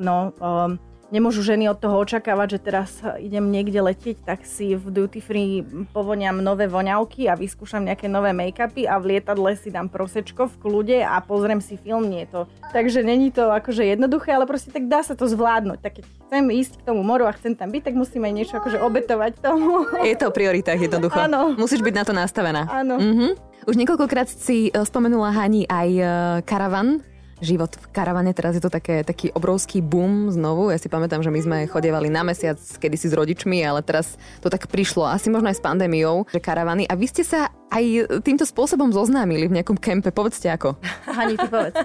no, 0.00 0.32
um, 0.40 0.80
nemôžu 1.14 1.46
ženy 1.46 1.70
od 1.70 1.78
toho 1.78 2.02
očakávať, 2.02 2.58
že 2.58 2.60
teraz 2.66 2.90
idem 3.22 3.46
niekde 3.54 3.78
letieť, 3.78 4.26
tak 4.26 4.42
si 4.42 4.74
v 4.74 4.90
duty 4.90 5.22
free 5.22 5.62
povoniam 5.94 6.42
nové 6.42 6.66
voňavky 6.66 7.30
a 7.30 7.38
vyskúšam 7.38 7.86
nejaké 7.86 8.10
nové 8.10 8.34
make-upy 8.34 8.90
a 8.90 8.98
v 8.98 9.14
lietadle 9.14 9.54
si 9.54 9.70
dám 9.70 9.86
prosečko 9.86 10.50
v 10.50 10.54
kľude 10.58 10.98
a 11.06 11.22
pozriem 11.22 11.62
si 11.62 11.78
film, 11.78 12.10
nie 12.10 12.26
to. 12.26 12.50
Takže 12.74 13.06
není 13.06 13.30
to 13.30 13.54
akože 13.54 13.86
jednoduché, 13.86 14.34
ale 14.34 14.50
proste 14.50 14.74
tak 14.74 14.90
dá 14.90 15.06
sa 15.06 15.14
to 15.14 15.30
zvládnuť. 15.30 15.78
Tak 15.78 16.02
keď 16.02 16.04
chcem 16.26 16.44
ísť 16.50 16.82
k 16.82 16.86
tomu 16.90 17.06
moru 17.06 17.30
a 17.30 17.32
chcem 17.38 17.54
tam 17.54 17.70
byť, 17.70 17.82
tak 17.86 17.94
musím 17.94 18.26
aj 18.26 18.34
niečo 18.34 18.54
akože 18.58 18.82
obetovať 18.82 19.38
tomu. 19.38 19.86
Je 20.02 20.18
to 20.18 20.34
priorita 20.34 20.74
jednoducho. 20.74 21.14
Áno. 21.14 21.54
Musíš 21.54 21.86
byť 21.86 21.94
na 21.94 22.02
to 22.02 22.10
nastavená. 22.10 22.66
Áno. 22.66 22.98
Mhm. 22.98 23.54
Už 23.64 23.80
niekoľkokrát 23.80 24.28
si 24.28 24.68
e, 24.68 24.70
spomenula 24.84 25.32
Hani 25.32 25.64
aj 25.64 25.88
e, 25.88 26.04
karavan, 26.44 27.00
život 27.44 27.76
v 27.76 27.86
karavane, 27.92 28.32
teraz 28.32 28.56
je 28.56 28.62
to 28.64 28.72
také, 28.72 29.04
taký 29.04 29.30
obrovský 29.36 29.84
boom 29.84 30.32
znovu. 30.32 30.72
Ja 30.72 30.80
si 30.80 30.88
pamätám, 30.88 31.20
že 31.20 31.30
my 31.30 31.40
sme 31.40 31.58
chodievali 31.68 32.08
na 32.08 32.24
mesiac 32.24 32.56
kedysi 32.56 33.12
s 33.12 33.14
rodičmi, 33.14 33.60
ale 33.62 33.84
teraz 33.84 34.16
to 34.40 34.48
tak 34.48 34.66
prišlo, 34.66 35.04
asi 35.04 35.28
možno 35.28 35.52
aj 35.52 35.60
s 35.60 35.64
pandémiou, 35.64 36.24
že 36.32 36.40
karavany. 36.40 36.88
A 36.88 36.96
vy 36.96 37.06
ste 37.06 37.22
sa 37.22 37.52
aj 37.68 38.08
týmto 38.24 38.48
spôsobom 38.48 38.90
zoznámili 38.94 39.46
v 39.50 39.60
nejakom 39.60 39.76
kempe. 39.76 40.14
Povedzte 40.14 40.48
ako. 40.48 40.78
Hani, 41.14 41.38
ty 41.38 41.46
povedz. 41.46 41.78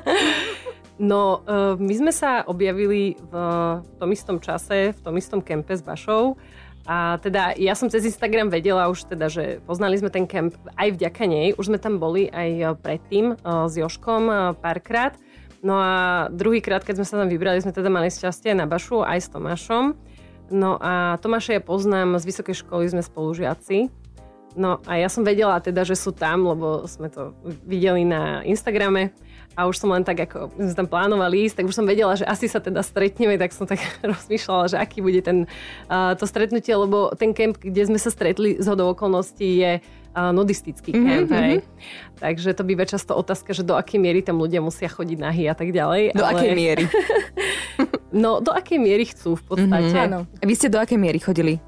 No, 1.00 1.48
uh, 1.48 1.80
my 1.80 1.94
sme 1.96 2.12
sa 2.12 2.44
objavili 2.44 3.16
v 3.16 3.34
tom 3.96 4.10
istom 4.12 4.38
čase, 4.44 4.92
v 4.92 5.00
tom 5.00 5.16
istom 5.16 5.40
kempe 5.40 5.72
s 5.72 5.80
Bašou. 5.80 6.36
A 6.84 7.22
teda 7.22 7.54
ja 7.56 7.78
som 7.78 7.88
cez 7.88 8.04
Instagram 8.04 8.50
vedela 8.50 8.90
už 8.90 9.08
teda, 9.08 9.30
že 9.30 9.62
poznali 9.64 9.96
sme 9.96 10.10
ten 10.10 10.26
kemp 10.26 10.58
aj 10.74 11.00
vďaka 11.00 11.24
nej. 11.30 11.54
Už 11.56 11.72
sme 11.72 11.80
tam 11.80 12.04
boli 12.04 12.28
aj 12.28 12.82
predtým 12.84 13.40
uh, 13.40 13.70
s 13.72 13.80
Joškom 13.80 14.58
párkrát. 14.60 15.16
No 15.60 15.76
a 15.76 15.94
druhýkrát, 16.32 16.88
keď 16.88 17.04
sme 17.04 17.08
sa 17.08 17.16
tam 17.20 17.28
vybrali, 17.28 17.60
sme 17.60 17.76
teda 17.76 17.92
mali 17.92 18.08
šťastie 18.08 18.56
na 18.56 18.64
Bašu 18.64 19.04
aj 19.04 19.20
s 19.20 19.28
Tomášom. 19.28 19.92
No 20.50 20.80
a 20.80 21.20
Tomáša 21.20 21.60
ja 21.60 21.62
poznám 21.62 22.16
z 22.18 22.24
vysokej 22.26 22.56
školy, 22.64 22.88
sme 22.90 23.04
spolužiaci. 23.04 23.92
No 24.58 24.82
a 24.90 24.98
ja 24.98 25.12
som 25.12 25.22
vedela 25.22 25.62
teda, 25.62 25.86
že 25.86 25.94
sú 25.94 26.10
tam, 26.16 26.48
lebo 26.48 26.88
sme 26.90 27.12
to 27.12 27.38
videli 27.68 28.02
na 28.08 28.42
Instagrame 28.48 29.14
a 29.60 29.68
už 29.68 29.76
som 29.76 29.92
len 29.92 30.08
tak, 30.08 30.24
ako 30.24 30.56
sme 30.56 30.72
tam 30.72 30.88
plánovali 30.88 31.44
ísť, 31.44 31.60
tak 31.60 31.68
už 31.68 31.76
som 31.76 31.84
vedela, 31.84 32.16
že 32.16 32.24
asi 32.24 32.48
sa 32.48 32.64
teda 32.64 32.80
stretneme, 32.80 33.36
tak 33.36 33.52
som 33.52 33.68
tak 33.68 33.84
rozmýšľala, 34.16 34.72
že 34.72 34.78
aký 34.80 35.04
bude 35.04 35.20
ten, 35.20 35.52
uh, 35.92 36.16
to 36.16 36.24
stretnutie, 36.24 36.72
lebo 36.72 37.12
ten 37.20 37.36
kemp, 37.36 37.60
kde 37.60 37.92
sme 37.92 38.00
sa 38.00 38.08
stretli 38.08 38.56
z 38.56 38.64
hodou 38.72 38.96
okolností 38.96 39.60
je 39.60 39.72
uh, 39.84 40.32
nudistický 40.32 40.96
mhm, 40.96 41.04
kemp, 41.04 41.28
mm-hmm. 41.28 41.44
hej. 41.44 41.56
Takže 42.24 42.56
to 42.56 42.64
býva 42.64 42.88
často 42.88 43.12
otázka, 43.20 43.52
že 43.52 43.68
do 43.68 43.76
akej 43.76 44.00
miery 44.00 44.24
tam 44.24 44.40
ľudia 44.40 44.64
musia 44.64 44.88
chodiť 44.88 45.18
nahy 45.20 45.52
a 45.52 45.56
tak 45.56 45.76
ďalej. 45.76 46.16
Do 46.16 46.24
ale... 46.24 46.32
akej 46.40 46.52
miery? 46.56 46.84
no, 48.24 48.40
do 48.40 48.56
akej 48.56 48.80
miery 48.80 49.12
chcú 49.12 49.36
v 49.36 49.44
podstate. 49.44 49.92
Mm-hmm. 49.92 50.08
Áno. 50.08 50.20
Vy 50.40 50.54
ste 50.56 50.72
do 50.72 50.80
akej 50.80 50.96
miery 50.96 51.20
chodili? 51.20 51.60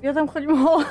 Ja 0.00 0.12
tam 0.16 0.28
chodím 0.28 0.56
hola. 0.64 0.88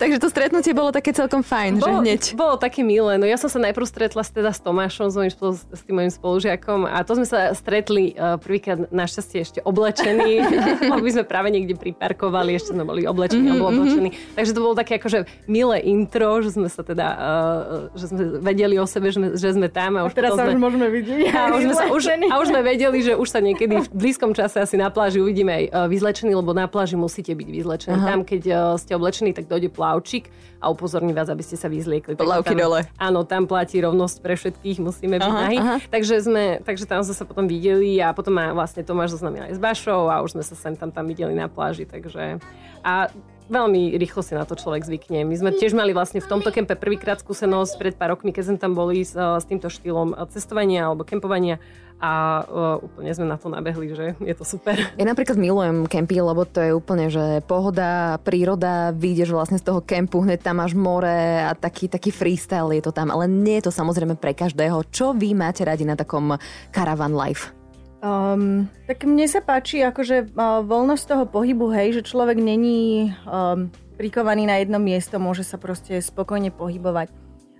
Takže 0.00 0.16
to 0.16 0.32
stretnutie 0.32 0.72
bolo 0.72 0.88
také 0.96 1.12
celkom 1.12 1.44
fajn, 1.44 1.76
bolo, 1.76 1.84
že 1.84 1.92
hneď. 2.00 2.22
Bolo 2.32 2.56
také 2.56 2.80
milé. 2.80 3.20
No 3.20 3.28
ja 3.28 3.36
som 3.36 3.52
sa 3.52 3.60
najprv 3.60 3.84
stretla 3.84 4.24
teda 4.24 4.48
s 4.48 4.64
Tomášom, 4.64 5.12
s, 5.12 5.16
mojim, 5.20 5.32
s 5.52 5.82
tým 5.84 5.94
mojim 6.00 6.08
spolužiakom 6.08 6.88
a 6.88 7.04
to 7.04 7.20
sme 7.20 7.26
sa 7.28 7.52
stretli 7.52 8.16
uh, 8.16 8.40
prvýkrát 8.40 8.88
našťastie 8.88 9.38
ešte 9.44 9.58
oblečení. 9.60 10.40
by 11.04 11.10
sme 11.12 11.24
práve 11.28 11.52
niekde 11.52 11.76
priparkovali, 11.76 12.56
ešte 12.56 12.72
sme 12.72 12.88
boli 12.88 13.04
oblečení, 13.04 13.52
mm-hmm. 13.52 13.68
oblečení. 13.68 14.08
Takže 14.40 14.56
to 14.56 14.60
bolo 14.64 14.72
také 14.72 14.96
akože 14.96 15.28
milé 15.44 15.84
intro, 15.84 16.40
že 16.40 16.56
sme 16.56 16.72
sa 16.72 16.80
teda, 16.80 17.06
uh, 17.12 17.92
že 17.92 18.08
sme 18.08 18.40
vedeli 18.40 18.80
o 18.80 18.88
sebe, 18.88 19.12
že 19.12 19.20
sme, 19.20 19.28
že 19.36 19.48
sme 19.52 19.68
tam. 19.68 20.00
A, 20.00 20.08
už 20.08 20.12
a 20.12 20.16
teraz 20.16 20.32
sa 20.32 20.48
sme, 20.48 20.56
už 20.56 20.60
môžeme 20.64 20.88
vidieť. 20.88 21.28
A 21.28 21.52
už, 21.52 21.62
sme 21.68 21.74
sa, 21.76 21.84
už, 21.92 22.02
a 22.24 22.34
už 22.40 22.46
sme 22.48 22.60
vedeli, 22.64 22.98
že 23.04 23.12
už 23.20 23.28
sa 23.28 23.44
niekedy 23.44 23.84
v 23.84 23.88
blízkom 23.92 24.32
čase 24.32 24.64
asi 24.64 24.80
na 24.80 24.88
pláži 24.88 25.20
uvidíme 25.20 25.52
aj 25.52 25.64
uh, 25.68 25.72
vyzlečení, 25.92 26.32
lebo 26.32 26.56
na 26.56 26.64
pláži 26.64 26.96
musíte 26.96 27.36
byť 27.36 27.48
vyzlečení. 27.52 28.00
Aha. 28.00 28.08
Tam, 28.16 28.20
keď 28.24 28.42
uh, 28.48 28.56
ste 28.80 28.96
oblečení, 28.96 29.36
tak 29.36 29.44
dojde 29.44 29.68
plavčík 29.90 30.30
a 30.62 30.70
upozorní 30.70 31.10
vás, 31.10 31.26
aby 31.26 31.42
ste 31.42 31.58
sa 31.58 31.66
vyzliekli. 31.66 32.14
Plavky 32.14 32.54
dole. 32.54 32.86
Áno, 33.00 33.26
tam 33.26 33.50
platí 33.50 33.82
rovnosť 33.82 34.16
pre 34.22 34.38
všetkých, 34.38 34.78
musíme 34.78 35.18
byť 35.18 35.26
aha, 35.26 35.40
nahy. 35.42 35.58
Aha. 35.58 35.76
Takže, 35.90 36.14
sme, 36.22 36.44
takže 36.62 36.86
tam 36.86 37.02
sme 37.02 37.16
sa 37.16 37.24
potom 37.26 37.48
videli 37.50 37.98
a 37.98 38.14
potom 38.14 38.38
ma 38.38 38.54
vlastne 38.54 38.86
Tomáš 38.86 39.18
zoznamil 39.18 39.50
aj 39.50 39.56
s 39.56 39.60
Bašou 39.60 40.06
a 40.06 40.22
už 40.22 40.38
sme 40.38 40.44
sa 40.46 40.54
sem 40.54 40.76
tam, 40.78 40.94
tam 40.94 41.08
videli 41.10 41.34
na 41.34 41.50
pláži, 41.50 41.88
takže... 41.88 42.38
A 42.86 43.10
veľmi 43.50 43.98
rýchlo 43.98 44.22
si 44.22 44.38
na 44.38 44.46
to 44.46 44.54
človek 44.54 44.86
zvykne. 44.86 45.26
My 45.26 45.34
sme 45.34 45.50
tiež 45.50 45.74
mali 45.74 45.90
vlastne 45.90 46.22
v 46.22 46.30
tomto 46.30 46.54
kempe 46.54 46.78
prvýkrát 46.78 47.18
skúsenosť 47.18 47.74
pred 47.76 47.94
pár 47.98 48.14
rokmi, 48.14 48.30
keď 48.30 48.54
sme 48.54 48.58
tam 48.62 48.72
boli 48.78 49.02
s, 49.02 49.12
s 49.18 49.44
týmto 49.44 49.66
štýlom 49.66 50.14
cestovania 50.30 50.86
alebo 50.86 51.02
kempovania 51.02 51.58
a 52.00 52.42
uh, 52.48 52.80
úplne 52.80 53.12
sme 53.12 53.28
na 53.28 53.36
to 53.36 53.52
nabehli, 53.52 53.92
že 53.92 54.16
je 54.16 54.32
to 54.32 54.44
super. 54.48 54.72
Ja 54.96 55.04
napríklad 55.04 55.36
milujem 55.36 55.84
kempy, 55.84 56.16
lebo 56.16 56.48
to 56.48 56.64
je 56.64 56.72
úplne, 56.72 57.12
že 57.12 57.44
pohoda, 57.44 58.16
príroda, 58.24 58.96
vyjdeš 58.96 59.36
vlastne 59.36 59.60
z 59.60 59.68
toho 59.68 59.84
kempu, 59.84 60.24
hneď 60.24 60.40
tam 60.40 60.64
máš 60.64 60.72
more 60.72 61.44
a 61.44 61.52
taký, 61.52 61.92
taký 61.92 62.08
freestyle 62.08 62.72
je 62.72 62.88
to 62.88 62.96
tam, 62.96 63.12
ale 63.12 63.28
nie 63.28 63.60
je 63.60 63.68
to 63.68 63.72
samozrejme 63.76 64.16
pre 64.16 64.32
každého. 64.32 64.88
Čo 64.88 65.12
vy 65.12 65.36
máte 65.36 65.60
radi 65.60 65.84
na 65.84 65.92
takom 65.92 66.40
caravan 66.72 67.12
life? 67.12 67.59
Um, 68.00 68.64
tak 68.88 69.04
mne 69.04 69.28
sa 69.28 69.44
páči 69.44 69.84
akože 69.84 70.32
uh, 70.32 70.64
voľnosť 70.64 71.04
toho 71.04 71.24
pohybu, 71.28 71.68
hej, 71.76 72.00
že 72.00 72.08
človek 72.08 72.40
není 72.40 73.12
um, 73.28 73.68
prikovaný 74.00 74.48
na 74.48 74.56
jedno 74.56 74.80
miesto, 74.80 75.20
môže 75.20 75.44
sa 75.44 75.60
proste 75.60 76.00
spokojne 76.00 76.48
pohybovať. 76.48 77.12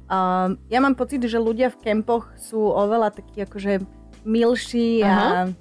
Um, 0.08 0.56
ja 0.72 0.80
mám 0.80 0.96
pocit, 0.96 1.20
že 1.28 1.36
ľudia 1.36 1.68
v 1.68 1.84
kempoch 1.84 2.32
sú 2.40 2.56
oveľa 2.56 3.20
takí 3.20 3.44
akože 3.44 3.84
milší 4.24 5.04
a, 5.04 5.52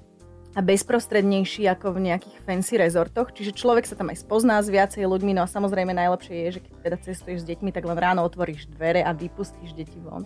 a 0.56 0.60
bezprostrednejší 0.64 1.68
ako 1.68 2.00
v 2.00 2.08
nejakých 2.08 2.40
fancy 2.48 2.80
rezortoch. 2.80 3.36
Čiže 3.36 3.52
človek 3.52 3.84
sa 3.84 4.00
tam 4.00 4.08
aj 4.08 4.24
spozná 4.24 4.64
s 4.64 4.72
viacej 4.72 5.04
ľuďmi, 5.04 5.36
no 5.36 5.44
a 5.44 5.52
samozrejme 5.52 5.92
najlepšie 5.92 6.48
je, 6.48 6.48
že 6.56 6.60
keď 6.64 6.72
teda 6.88 6.96
cestuješ 7.04 7.44
s 7.44 7.48
deťmi, 7.52 7.68
tak 7.68 7.84
len 7.84 8.00
ráno 8.00 8.24
otvoríš 8.24 8.72
dvere 8.72 9.04
a 9.04 9.12
vypustíš 9.12 9.76
deti 9.76 10.00
von. 10.00 10.24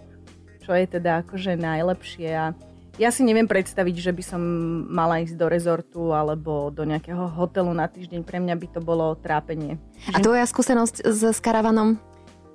Čo 0.63 0.79
je 0.79 0.87
teda 0.87 1.27
akože 1.27 1.59
najlepšie 1.59 2.31
a 2.31 2.55
ja 2.95 3.11
si 3.11 3.27
neviem 3.27 3.51
predstaviť, 3.51 3.97
že 3.99 4.13
by 4.15 4.23
som 4.23 4.41
mala 4.87 5.27
ísť 5.27 5.35
do 5.35 5.47
rezortu 5.51 6.15
alebo 6.15 6.71
do 6.71 6.87
nejakého 6.87 7.27
hotelu 7.35 7.71
na 7.75 7.91
týždeň. 7.91 8.23
Pre 8.23 8.39
mňa 8.39 8.55
by 8.55 8.67
to 8.71 8.81
bolo 8.81 9.19
trápenie. 9.19 9.83
A 10.15 10.23
tvoja 10.23 10.47
skúsenosť 10.47 11.03
s, 11.03 11.21
s 11.35 11.39
karavanom? 11.43 11.99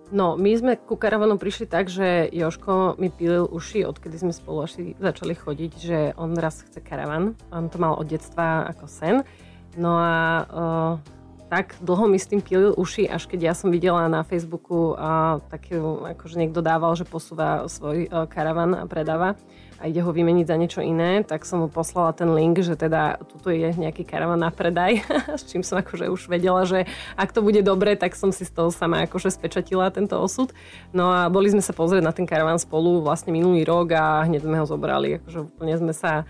No, 0.09 0.33
my 0.39 0.49
sme 0.57 0.73
ku 0.73 0.97
karavanu 0.97 1.37
prišli 1.37 1.69
tak, 1.69 1.85
že 1.85 2.25
Joško 2.33 2.97
mi 2.97 3.13
pilil 3.13 3.45
uši, 3.45 3.85
odkedy 3.85 4.17
sme 4.17 4.33
spolu 4.33 4.65
až 4.65 4.81
začali 4.97 5.37
chodiť, 5.37 5.71
že 5.77 5.97
on 6.17 6.33
raz 6.33 6.65
chce 6.65 6.81
karavan. 6.81 7.37
On 7.53 7.69
to 7.69 7.77
mal 7.77 7.93
od 7.93 8.09
detstva 8.09 8.65
ako 8.73 8.89
sen. 8.89 9.21
No 9.77 10.01
a 10.01 10.15
uh, 10.49 10.93
tak 11.45 11.77
dlho 11.77 12.09
mi 12.09 12.17
s 12.17 12.25
tým 12.25 12.41
pilil 12.41 12.73
uši, 12.73 13.05
až 13.05 13.29
keď 13.29 13.39
ja 13.43 13.53
som 13.53 13.69
videla 13.69 14.09
na 14.09 14.25
Facebooku 14.25 14.97
uh, 14.97 15.45
taký, 15.53 15.77
akože 16.17 16.41
niekto 16.41 16.65
dával, 16.65 16.97
že 16.97 17.05
posúva 17.05 17.69
svoj 17.69 18.09
uh, 18.09 18.25
karavan 18.25 18.73
a 18.73 18.89
predáva 18.89 19.37
a 19.79 19.87
ide 19.87 20.03
ho 20.03 20.11
vymeniť 20.11 20.45
za 20.45 20.59
niečo 20.59 20.81
iné, 20.83 21.23
tak 21.23 21.47
som 21.47 21.63
mu 21.63 21.67
poslala 21.71 22.11
ten 22.11 22.27
link, 22.35 22.59
že 22.59 22.75
teda 22.75 23.15
tuto 23.23 23.47
je 23.47 23.71
nejaký 23.71 24.03
karavan 24.03 24.43
na 24.43 24.51
predaj, 24.51 24.99
s 25.39 25.47
čím 25.47 25.63
som 25.63 25.79
akože 25.79 26.11
už 26.11 26.27
vedela, 26.27 26.67
že 26.67 26.83
ak 27.15 27.31
to 27.31 27.39
bude 27.39 27.63
dobre, 27.63 27.95
tak 27.95 28.19
som 28.19 28.35
si 28.35 28.43
z 28.43 28.51
toho 28.51 28.69
sama 28.75 29.07
akože 29.07 29.31
spečatila 29.31 29.87
tento 29.95 30.19
osud. 30.19 30.51
No 30.91 31.07
a 31.09 31.31
boli 31.31 31.47
sme 31.47 31.63
sa 31.63 31.71
pozrieť 31.71 32.03
na 32.03 32.11
ten 32.11 32.27
karavan 32.27 32.59
spolu 32.59 32.99
vlastne 32.99 33.31
minulý 33.31 33.63
rok 33.63 33.95
a 33.95 34.27
hneď 34.27 34.43
sme 34.43 34.59
ho 34.59 34.67
zobrali, 34.67 35.23
akože 35.23 35.47
úplne 35.47 35.75
sme 35.79 35.95
sa 35.95 36.27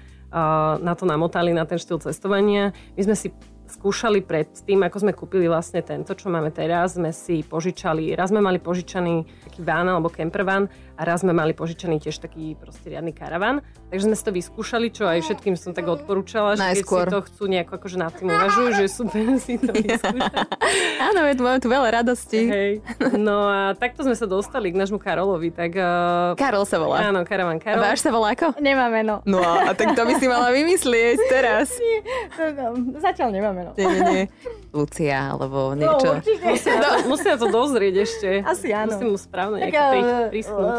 na 0.78 0.94
to 0.94 1.10
namotali, 1.10 1.50
na 1.50 1.66
ten 1.66 1.82
štýl 1.82 1.98
cestovania. 2.06 2.70
My 2.94 3.02
sme 3.02 3.16
si 3.18 3.34
skúšali 3.70 4.26
pred 4.26 4.50
tým, 4.66 4.82
ako 4.82 4.98
sme 4.98 5.14
kúpili 5.14 5.46
vlastne 5.46 5.86
tento, 5.86 6.18
čo 6.18 6.34
máme 6.34 6.50
teraz, 6.50 6.98
sme 6.98 7.14
si 7.14 7.46
požičali, 7.46 8.18
raz 8.18 8.34
sme 8.34 8.42
mali 8.42 8.58
požičaný 8.58 9.46
taký 9.46 9.62
van 9.62 9.86
alebo 9.86 10.10
camper 10.10 10.42
van 10.42 10.66
a 11.00 11.08
raz 11.08 11.24
sme 11.24 11.32
mali 11.32 11.56
požičaný 11.56 12.04
tiež 12.04 12.20
taký 12.20 12.60
proste 12.60 12.92
riadny 12.92 13.16
karavan. 13.16 13.64
Takže 13.88 14.12
sme 14.12 14.16
si 14.20 14.24
to 14.28 14.36
vyskúšali, 14.36 14.92
čo 14.92 15.08
aj 15.08 15.24
všetkým 15.24 15.56
som 15.56 15.72
tak 15.72 15.88
odporúčala, 15.88 16.60
že 16.60 16.76
Najskôr. 16.76 17.08
keď 17.08 17.10
si 17.10 17.16
to 17.16 17.20
chcú 17.32 17.44
nejako 17.48 17.72
akože 17.80 17.98
nad 17.98 18.12
tým 18.12 18.28
uvažujú, 18.28 18.68
že 18.76 18.84
super 18.92 19.24
si 19.48 19.56
to 19.56 19.72
vyskúšať. 19.72 20.36
Áno, 21.08 21.20
tu 21.32 21.42
máme 21.48 21.60
tu 21.64 21.72
veľa 21.72 22.04
radosti. 22.04 22.42
Hej. 22.52 22.72
No 23.16 23.48
a 23.48 23.60
takto 23.80 24.04
sme 24.04 24.20
sa 24.20 24.28
dostali 24.28 24.76
k 24.76 24.76
nášmu 24.76 25.00
Karolovi. 25.00 25.56
Tak, 25.56 25.72
uh... 25.80 26.36
Karol 26.36 26.68
sa 26.68 26.76
volá. 26.84 27.08
Áno, 27.08 27.24
Karavan 27.24 27.64
Karol. 27.64 27.80
Váš 27.80 28.04
sa 28.04 28.12
volá 28.12 28.36
ako? 28.36 28.60
Nemá 28.60 28.92
meno. 28.92 29.24
No 29.24 29.40
a 29.40 29.72
tak 29.72 29.96
to 29.96 30.04
by 30.04 30.20
si 30.20 30.28
mala 30.28 30.52
vymyslieť 30.52 31.18
teraz. 31.32 31.72
Nie, 31.80 32.04
to, 32.36 32.44
no, 32.76 33.00
zatiaľ 33.00 33.32
nemá 33.32 33.56
meno. 33.56 33.72
Nie, 33.80 33.88
nie, 33.88 34.02
nie. 34.04 34.26
Lucia, 34.70 35.34
alebo 35.34 35.74
no, 35.74 35.82
niečo. 35.82 36.08
No, 36.10 36.18
určite. 36.22 36.46
Musia, 36.46 36.74
to, 36.78 36.90
musia 37.10 37.34
to 37.36 37.48
dozrieť 37.50 37.96
ešte. 38.06 38.30
Asi 38.46 38.70
áno. 38.70 38.94
Musím 38.94 39.08
mu 39.14 39.18
správne 39.18 39.66
pri, 39.66 40.02
prísnuť. 40.30 40.70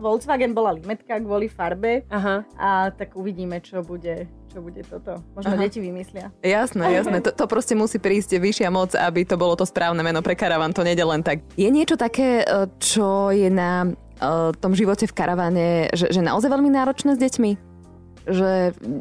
Volkswagen 0.00 0.56
bola 0.56 0.72
limetka 0.72 1.20
kvôli 1.20 1.52
farbe 1.52 2.08
Aha. 2.08 2.48
a 2.56 2.88
tak 2.92 3.12
uvidíme, 3.14 3.60
čo 3.60 3.84
bude 3.84 4.28
čo 4.54 4.62
bude 4.62 4.86
toto. 4.86 5.18
Možno 5.34 5.58
Aha. 5.58 5.66
deti 5.66 5.82
vymyslia. 5.82 6.30
Jasné, 6.38 6.86
jasné. 6.94 7.18
To, 7.26 7.34
to 7.34 7.44
proste 7.50 7.74
musí 7.74 7.98
prísť 7.98 8.38
vyššia 8.38 8.70
moc, 8.70 8.94
aby 8.94 9.26
to 9.26 9.34
bolo 9.34 9.58
to 9.58 9.66
správne 9.66 9.98
meno 10.06 10.22
pre 10.22 10.38
karavan. 10.38 10.70
To 10.78 10.86
nejde 10.86 11.02
len 11.02 11.26
tak. 11.26 11.42
Je 11.58 11.66
niečo 11.66 11.98
také, 11.98 12.46
e, 12.46 12.70
čo 12.78 13.34
je 13.34 13.50
na 13.50 13.90
uh, 13.90 14.54
tom 14.54 14.78
živote 14.78 15.10
v 15.10 15.16
karavane, 15.16 15.90
že, 15.90 16.14
že 16.14 16.22
naozaj 16.22 16.54
veľmi 16.54 16.70
náročné 16.70 17.18
s 17.18 17.20
deťmi? 17.20 17.50
Že 18.30 18.50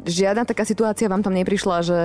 žiadna 0.09 0.43
taká 0.49 0.65
situácia 0.65 1.05
vám 1.05 1.21
tam 1.21 1.37
neprišla, 1.37 1.85
že 1.85 1.99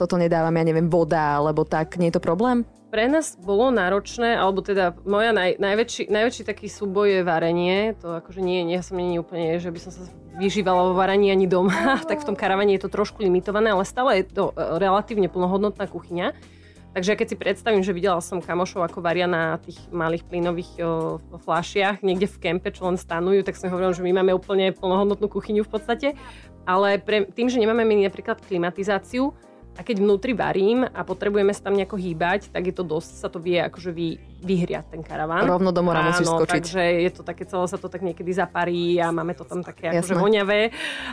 toto 0.00 0.16
nedávam, 0.16 0.56
ja 0.56 0.64
neviem, 0.64 0.88
voda, 0.88 1.36
alebo 1.36 1.68
tak, 1.68 2.00
nie 2.00 2.08
je 2.08 2.16
to 2.16 2.24
problém? 2.24 2.64
Pre 2.88 3.06
nás 3.06 3.36
bolo 3.36 3.68
náročné, 3.68 4.34
alebo 4.34 4.64
teda 4.64 4.96
moja 5.04 5.30
naj, 5.30 5.60
najväčší, 5.60 6.08
najväčší 6.10 6.42
taký 6.42 6.66
súboj 6.66 7.20
je 7.20 7.22
varenie. 7.22 7.94
To 8.02 8.18
akože 8.18 8.42
nie, 8.42 8.66
nie 8.66 8.80
som 8.82 8.98
nie 8.98 9.20
úplne, 9.20 9.62
že 9.62 9.70
by 9.70 9.78
som 9.78 9.92
sa 9.94 10.08
vyžívala 10.40 10.90
vo 10.90 10.98
varení 10.98 11.30
ani 11.30 11.46
doma, 11.46 12.00
tak 12.08 12.24
v 12.24 12.32
tom 12.32 12.36
karavane 12.38 12.74
je 12.74 12.82
to 12.82 12.90
trošku 12.90 13.22
limitované, 13.22 13.70
ale 13.70 13.86
stále 13.86 14.24
je 14.24 14.32
to 14.32 14.56
e, 14.56 14.80
relatívne 14.80 15.30
plnohodnotná 15.30 15.86
kuchyňa. 15.86 16.34
Takže 16.90 17.14
keď 17.14 17.26
si 17.30 17.36
predstavím, 17.38 17.86
že 17.86 17.94
videla 17.94 18.18
som 18.18 18.42
kamošov, 18.42 18.82
ako 18.82 18.98
varia 18.98 19.30
na 19.30 19.62
tých 19.62 19.78
malých 19.94 20.26
plynových 20.26 20.72
o, 20.82 21.22
flašiach, 21.38 22.02
niekde 22.02 22.26
v 22.26 22.40
kempe, 22.42 22.74
čo 22.74 22.90
len 22.90 22.98
stanujú, 22.98 23.46
tak 23.46 23.54
som 23.54 23.70
hovorila, 23.70 23.94
že 23.94 24.02
my 24.02 24.10
máme 24.18 24.34
úplne 24.34 24.74
plnohodnotnú 24.74 25.30
kuchyňu 25.30 25.62
v 25.62 25.70
podstate. 25.70 26.08
Ale 26.66 26.98
pre, 26.98 27.30
tým, 27.30 27.46
že 27.46 27.62
nemáme 27.62 27.86
my 27.86 28.10
napríklad 28.10 28.42
klimatizáciu, 28.42 29.30
a 29.76 29.80
keď 29.82 30.02
vnútri 30.02 30.32
varím 30.32 30.86
a 30.86 31.00
potrebujeme 31.02 31.54
sa 31.54 31.70
tam 31.70 31.76
nejako 31.78 31.96
hýbať, 31.98 32.50
tak 32.50 32.70
je 32.70 32.74
to 32.74 32.84
dosť, 32.86 33.10
sa 33.20 33.28
to 33.28 33.38
vie 33.42 33.58
akože 33.58 33.90
vy, 33.92 34.18
vyhriať 34.40 34.96
ten 34.96 35.02
karaván. 35.04 35.44
Rovno 35.44 35.70
do 35.70 35.84
mora 35.84 36.00
musíš 36.08 36.32
skočiť. 36.32 36.50
takže 36.50 36.82
je 37.04 37.10
to 37.12 37.22
také, 37.22 37.44
celé 37.44 37.64
sa 37.68 37.76
to 37.76 37.92
tak 37.92 38.00
niekedy 38.00 38.32
zaparí 38.32 38.96
a 38.96 39.12
máme 39.12 39.36
to 39.36 39.44
tam 39.44 39.60
také 39.60 39.92
akože 39.92 40.16
voňavé. 40.16 40.60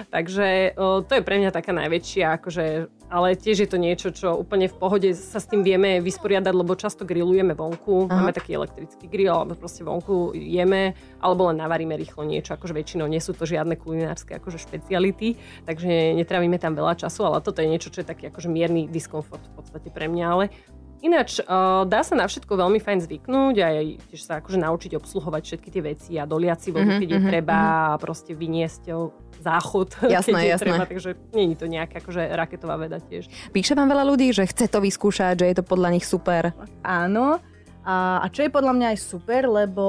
Takže 0.08 0.78
o, 0.80 1.04
to 1.04 1.20
je 1.20 1.24
pre 1.24 1.36
mňa 1.38 1.52
taká 1.52 1.76
najväčšia, 1.76 2.40
akože, 2.40 2.66
ale 3.12 3.28
tiež 3.36 3.68
je 3.68 3.70
to 3.70 3.78
niečo, 3.78 4.10
čo 4.16 4.36
úplne 4.40 4.72
v 4.72 4.76
pohode 4.80 5.10
sa 5.12 5.44
s 5.44 5.48
tým 5.52 5.62
vieme 5.62 6.00
vysporiadať, 6.00 6.54
lebo 6.56 6.80
často 6.80 7.04
grillujeme 7.04 7.52
vonku, 7.52 8.08
Aha. 8.08 8.24
máme 8.24 8.32
taký 8.32 8.56
elektrický 8.56 9.12
grill, 9.12 9.36
alebo 9.36 9.60
proste 9.60 9.84
vonku 9.84 10.32
jeme, 10.34 10.96
alebo 11.20 11.52
len 11.52 11.60
navaríme 11.60 12.00
rýchlo 12.00 12.24
niečo, 12.24 12.56
akože 12.56 12.72
väčšinou 12.72 13.12
nie 13.12 13.20
sú 13.20 13.36
to 13.36 13.44
žiadne 13.44 13.76
kulinárske 13.76 14.40
akože 14.40 14.64
špeciality, 14.64 15.36
takže 15.68 16.16
netravíme 16.16 16.56
tam 16.56 16.80
veľa 16.80 16.96
času, 16.96 17.28
ale 17.28 17.44
toto 17.44 17.60
je 17.60 17.68
niečo, 17.68 17.92
čo 17.92 18.02
je 18.04 18.08
taký 18.08 18.32
akože 18.32 18.48
mierny 18.48 18.88
diskomfort 18.88 19.44
v 19.44 19.54
podstate 19.60 19.90
pre 19.92 20.08
mňa, 20.08 20.26
ale 20.32 20.46
Ináč, 20.98 21.38
uh, 21.46 21.86
dá 21.86 22.02
sa 22.02 22.18
na 22.18 22.26
všetko 22.26 22.50
veľmi 22.58 22.82
fajn 22.82 23.00
zvyknúť 23.06 23.56
a 23.62 23.66
aj 23.70 23.88
tiež 24.10 24.22
sa 24.26 24.42
akože 24.42 24.58
naučiť 24.58 24.98
obsluhovať 24.98 25.42
všetky 25.46 25.70
tie 25.70 25.84
veci 25.86 26.12
a 26.18 26.26
doliať 26.26 26.60
si 26.66 26.70
vodu, 26.74 26.90
mm-hmm, 26.90 27.02
keď 27.06 27.10
je 27.14 27.20
mhm, 27.22 27.28
treba 27.30 27.58
mm-hmm. 27.58 27.94
a 27.94 28.02
proste 28.02 28.32
vyniesť 28.34 28.84
záchod, 29.38 29.90
jasné, 30.10 30.34
keď 30.34 30.42
je 30.42 30.54
jasné. 30.58 30.66
treba, 30.66 30.84
takže 30.90 31.10
nie 31.38 31.54
je 31.54 31.58
to 31.62 31.68
nejaká 31.70 31.96
akože 32.02 32.22
raketová 32.34 32.76
veda 32.82 32.98
tiež. 32.98 33.30
Píše 33.54 33.78
vám 33.78 33.94
veľa 33.94 34.04
ľudí, 34.10 34.34
že 34.34 34.50
chce 34.50 34.66
to 34.74 34.82
vyskúšať, 34.82 35.46
že 35.46 35.46
je 35.46 35.56
to 35.62 35.64
podľa 35.64 35.94
nich 35.94 36.06
super. 36.06 36.50
Áno, 36.82 37.38
a, 37.86 37.96
a 38.20 38.26
čo 38.34 38.44
je 38.44 38.52
podľa 38.52 38.74
mňa 38.74 38.88
aj 38.92 39.00
super, 39.00 39.46
lebo 39.46 39.86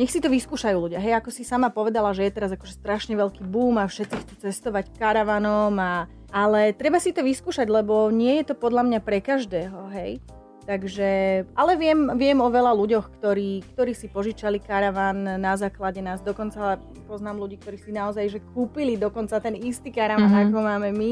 nech 0.00 0.08
si 0.08 0.24
to 0.24 0.32
vyskúšajú 0.32 0.76
ľudia. 0.88 1.04
Hej, 1.04 1.20
ako 1.20 1.28
si 1.28 1.44
sama 1.44 1.68
povedala, 1.68 2.16
že 2.16 2.24
je 2.24 2.32
teraz 2.32 2.50
akože 2.56 2.80
strašne 2.80 3.12
veľký 3.12 3.44
boom 3.44 3.76
a 3.76 3.84
všetci 3.84 4.16
chcú 4.24 4.34
cestovať 4.48 4.88
karavanom 4.96 5.76
a 5.76 6.08
ale 6.32 6.72
treba 6.72 6.96
si 6.96 7.12
to 7.12 7.20
vyskúšať, 7.20 7.68
lebo 7.68 8.08
nie 8.08 8.40
je 8.40 8.50
to 8.50 8.54
podľa 8.56 8.88
mňa 8.88 9.00
pre 9.04 9.20
každého, 9.20 9.92
hej. 9.92 10.18
Takže, 10.62 11.42
ale 11.58 11.72
viem, 11.74 12.06
viem 12.14 12.38
o 12.38 12.46
veľa 12.46 12.70
ľuďoch, 12.70 13.18
ktorí, 13.18 13.66
ktorí 13.74 13.92
si 13.98 14.06
požičali 14.06 14.62
karavan 14.62 15.42
na 15.42 15.58
základe 15.58 15.98
nás. 15.98 16.22
Dokonca 16.22 16.78
poznám 17.10 17.42
ľudí, 17.42 17.58
ktorí 17.58 17.82
si 17.82 17.90
naozaj 17.90 18.30
že 18.30 18.40
kúpili 18.54 18.94
dokonca 18.94 19.42
ten 19.42 19.58
istý 19.58 19.90
karavan, 19.90 20.30
mm-hmm. 20.30 20.54
ako 20.54 20.58
máme 20.62 20.88
my. 20.94 21.10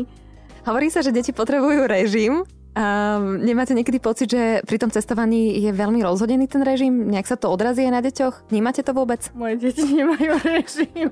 Hovorí 0.71 0.87
sa, 0.87 1.03
že 1.03 1.11
deti 1.11 1.35
potrebujú 1.35 1.91
režim, 1.91 2.47
Um, 2.71 3.43
nemáte 3.43 3.75
niekedy 3.75 3.99
pocit, 3.99 4.31
že 4.31 4.63
pri 4.63 4.79
tom 4.79 4.95
cestovaní 4.95 5.59
je 5.59 5.75
veľmi 5.75 6.07
rozhodený 6.07 6.47
ten 6.47 6.63
režim? 6.63 7.11
Nejak 7.11 7.27
sa 7.27 7.35
to 7.35 7.51
odrazí 7.51 7.83
aj 7.83 7.93
na 7.99 7.99
deťoch? 7.99 8.47
Vnímate 8.47 8.87
to 8.87 8.95
vôbec? 8.95 9.27
Moje 9.35 9.59
deti 9.59 9.83
nemajú 9.91 10.39
režim. 10.55 11.11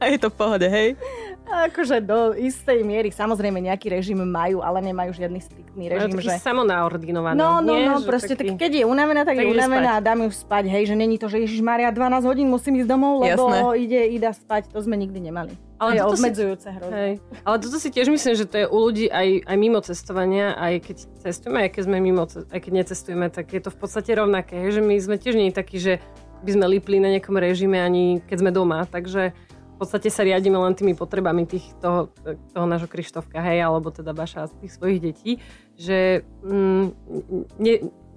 A 0.00 0.08
je 0.08 0.16
to 0.16 0.32
v 0.32 0.36
pohode, 0.40 0.64
hej? 0.64 0.96
Akože 1.44 2.00
do 2.00 2.32
istej 2.32 2.80
miery, 2.80 3.12
samozrejme 3.12 3.60
nejaký 3.60 3.92
režim 3.92 4.16
majú, 4.24 4.64
ale 4.64 4.80
nemajú 4.80 5.12
žiadny 5.12 5.44
striktný 5.44 5.92
režim. 5.92 6.16
No, 6.16 6.24
že... 6.24 6.40
samonaordinovaný. 6.40 7.36
No, 7.36 7.60
no, 7.60 7.76
nie? 7.76 7.84
no, 7.84 8.00
že 8.00 8.08
proste 8.08 8.34
taký... 8.34 8.56
tak, 8.56 8.64
keď 8.64 8.72
je 8.80 8.84
unavená, 8.88 9.22
tak, 9.28 9.36
tak 9.36 9.44
je 9.44 9.52
unavená 9.52 9.92
spať. 9.92 10.00
a 10.00 10.04
dám 10.08 10.18
ju 10.24 10.30
spať, 10.32 10.64
hej, 10.72 10.82
že 10.88 10.94
není 10.96 11.20
to, 11.20 11.28
že 11.28 11.44
Ježiš 11.44 11.60
Maria 11.60 11.92
12 11.92 12.24
hodín 12.24 12.48
musím 12.48 12.80
ísť 12.80 12.88
domov, 12.88 13.20
lebo 13.20 13.52
Jasné. 13.52 13.58
ide, 13.76 14.00
ide 14.16 14.30
spať, 14.32 14.72
to 14.72 14.80
sme 14.80 14.96
nikdy 14.96 15.20
nemali. 15.20 15.52
Ale 15.76 16.00
je 16.00 16.02
obmedzujúce 16.08 16.64
si... 16.64 16.74
hrozne. 16.80 16.96
Hej. 16.96 17.12
Ale 17.44 17.56
toto 17.60 17.76
si 17.76 17.88
tiež 17.92 18.08
myslím, 18.08 18.34
že 18.40 18.48
to 18.48 18.56
je 18.64 18.66
u 18.66 18.78
ľudí 18.80 19.06
aj, 19.12 19.44
aj 19.44 19.56
mimo 19.60 19.84
cestovania, 19.84 20.56
aj 20.56 20.74
keď 20.80 20.96
cestujeme, 21.28 21.68
aj 21.68 21.70
keď 21.76 21.82
sme 21.84 21.96
mimo, 22.00 22.24
aj 22.24 22.60
keď 22.62 22.72
necestujeme, 22.72 23.26
tak 23.28 23.52
je 23.52 23.60
to 23.60 23.68
v 23.68 23.78
podstate 23.78 24.10
rovnaké, 24.16 24.64
že 24.72 24.80
my 24.80 24.96
sme 24.96 25.20
tiež 25.20 25.36
nie 25.36 25.52
takí, 25.52 25.76
že 25.76 26.00
by 26.44 26.50
sme 26.56 26.66
lipli 26.68 27.00
na 27.00 27.08
nejakom 27.08 27.36
režime 27.40 27.80
ani 27.80 28.20
keď 28.28 28.36
sme 28.44 28.50
doma, 28.52 28.84
takže 28.84 29.32
podstate 29.84 30.08
sa 30.08 30.24
riadíme 30.24 30.56
len 30.56 30.72
tými 30.72 30.96
potrebami 30.96 31.44
tých, 31.44 31.76
toho, 31.84 32.08
toho 32.24 32.66
nášho 32.66 32.88
Krištofka, 32.88 33.44
hej, 33.44 33.60
alebo 33.60 33.92
teda 33.92 34.16
Baša 34.16 34.48
z 34.48 34.64
tých 34.64 34.72
svojich 34.72 34.98
detí, 35.04 35.32
že 35.76 36.24
mm, 36.40 36.84
ne, 37.60 37.74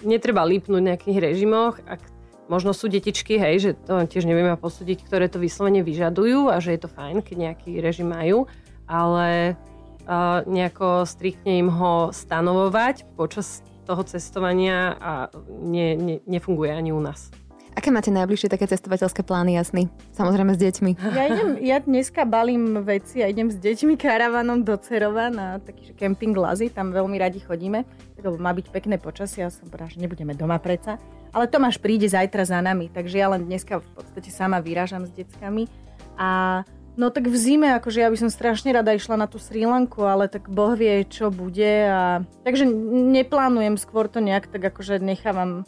netreba 0.08 0.48
lípnúť 0.48 0.80
v 0.80 0.88
nejakých 0.88 1.18
režimoch, 1.20 1.84
ak 1.84 2.00
možno 2.48 2.72
sú 2.72 2.88
detičky, 2.88 3.36
hej, 3.36 3.56
že 3.60 3.72
to 3.76 4.00
tiež 4.08 4.24
nevieme 4.24 4.56
posúdiť, 4.56 5.04
ktoré 5.04 5.28
to 5.28 5.44
vyslovene 5.44 5.84
vyžadujú 5.84 6.48
a 6.48 6.64
že 6.64 6.80
je 6.80 6.88
to 6.88 6.90
fajn, 6.90 7.20
keď 7.20 7.36
nejaký 7.52 7.84
režim 7.84 8.08
majú, 8.08 8.48
ale 8.88 9.60
uh, 10.08 10.42
nejako 10.48 11.04
striktne 11.04 11.60
im 11.60 11.68
ho 11.68 12.16
stanovovať 12.16 13.04
počas 13.20 13.62
toho 13.84 14.04
cestovania 14.04 14.96
a 15.00 15.12
ne, 15.48 15.96
ne, 15.96 16.16
nefunguje 16.28 16.72
ani 16.72 16.92
u 16.96 17.00
nás. 17.04 17.32
Aké 17.78 17.94
máte 17.94 18.10
najbližšie 18.10 18.50
také 18.50 18.66
cestovateľské 18.66 19.22
plány, 19.22 19.54
jasný? 19.54 19.86
Samozrejme 20.18 20.58
s 20.58 20.60
deťmi. 20.66 20.92
Ja, 21.14 21.24
idem, 21.30 21.50
ja 21.62 21.78
dneska 21.78 22.26
balím 22.26 22.82
veci 22.82 23.22
a 23.22 23.30
idem 23.30 23.54
s 23.54 23.58
deťmi 23.62 23.94
karavanom 24.02 24.66
do 24.66 24.74
Cerova 24.82 25.30
na 25.30 25.62
taký 25.62 25.94
kemping 25.94 26.34
Lazy, 26.34 26.74
tam 26.74 26.90
veľmi 26.90 27.22
radi 27.22 27.38
chodíme, 27.38 27.86
lebo 28.18 28.42
má 28.42 28.50
byť 28.58 28.74
pekné 28.74 28.98
počasie, 28.98 29.46
ja 29.46 29.54
som 29.54 29.70
povedala, 29.70 29.94
že 29.94 30.02
nebudeme 30.02 30.34
doma 30.34 30.58
preca. 30.58 30.98
Ale 31.30 31.46
Tomáš 31.46 31.78
príde 31.78 32.10
zajtra 32.10 32.50
za 32.50 32.58
nami, 32.66 32.90
takže 32.90 33.22
ja 33.22 33.30
len 33.30 33.46
dneska 33.46 33.78
v 33.78 33.90
podstate 33.94 34.34
sama 34.34 34.58
vyrážam 34.58 35.06
s 35.06 35.14
deckami. 35.14 35.70
A 36.18 36.66
No 36.98 37.14
tak 37.14 37.30
v 37.30 37.38
zime, 37.38 37.78
akože 37.78 38.02
ja 38.02 38.10
by 38.10 38.18
som 38.18 38.34
strašne 38.34 38.74
rada 38.74 38.90
išla 38.90 39.22
na 39.22 39.30
tú 39.30 39.38
Sri 39.38 39.70
Lanku, 39.70 40.02
ale 40.02 40.26
tak 40.26 40.50
Boh 40.50 40.74
vie, 40.74 41.06
čo 41.06 41.30
bude. 41.30 41.86
A... 41.86 42.26
Takže 42.42 42.66
neplánujem, 43.14 43.78
skôr 43.78 44.10
to 44.10 44.18
nejak 44.18 44.50
tak 44.50 44.66
akože 44.74 44.98
nechávam 44.98 45.62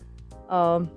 uh, 0.50 0.89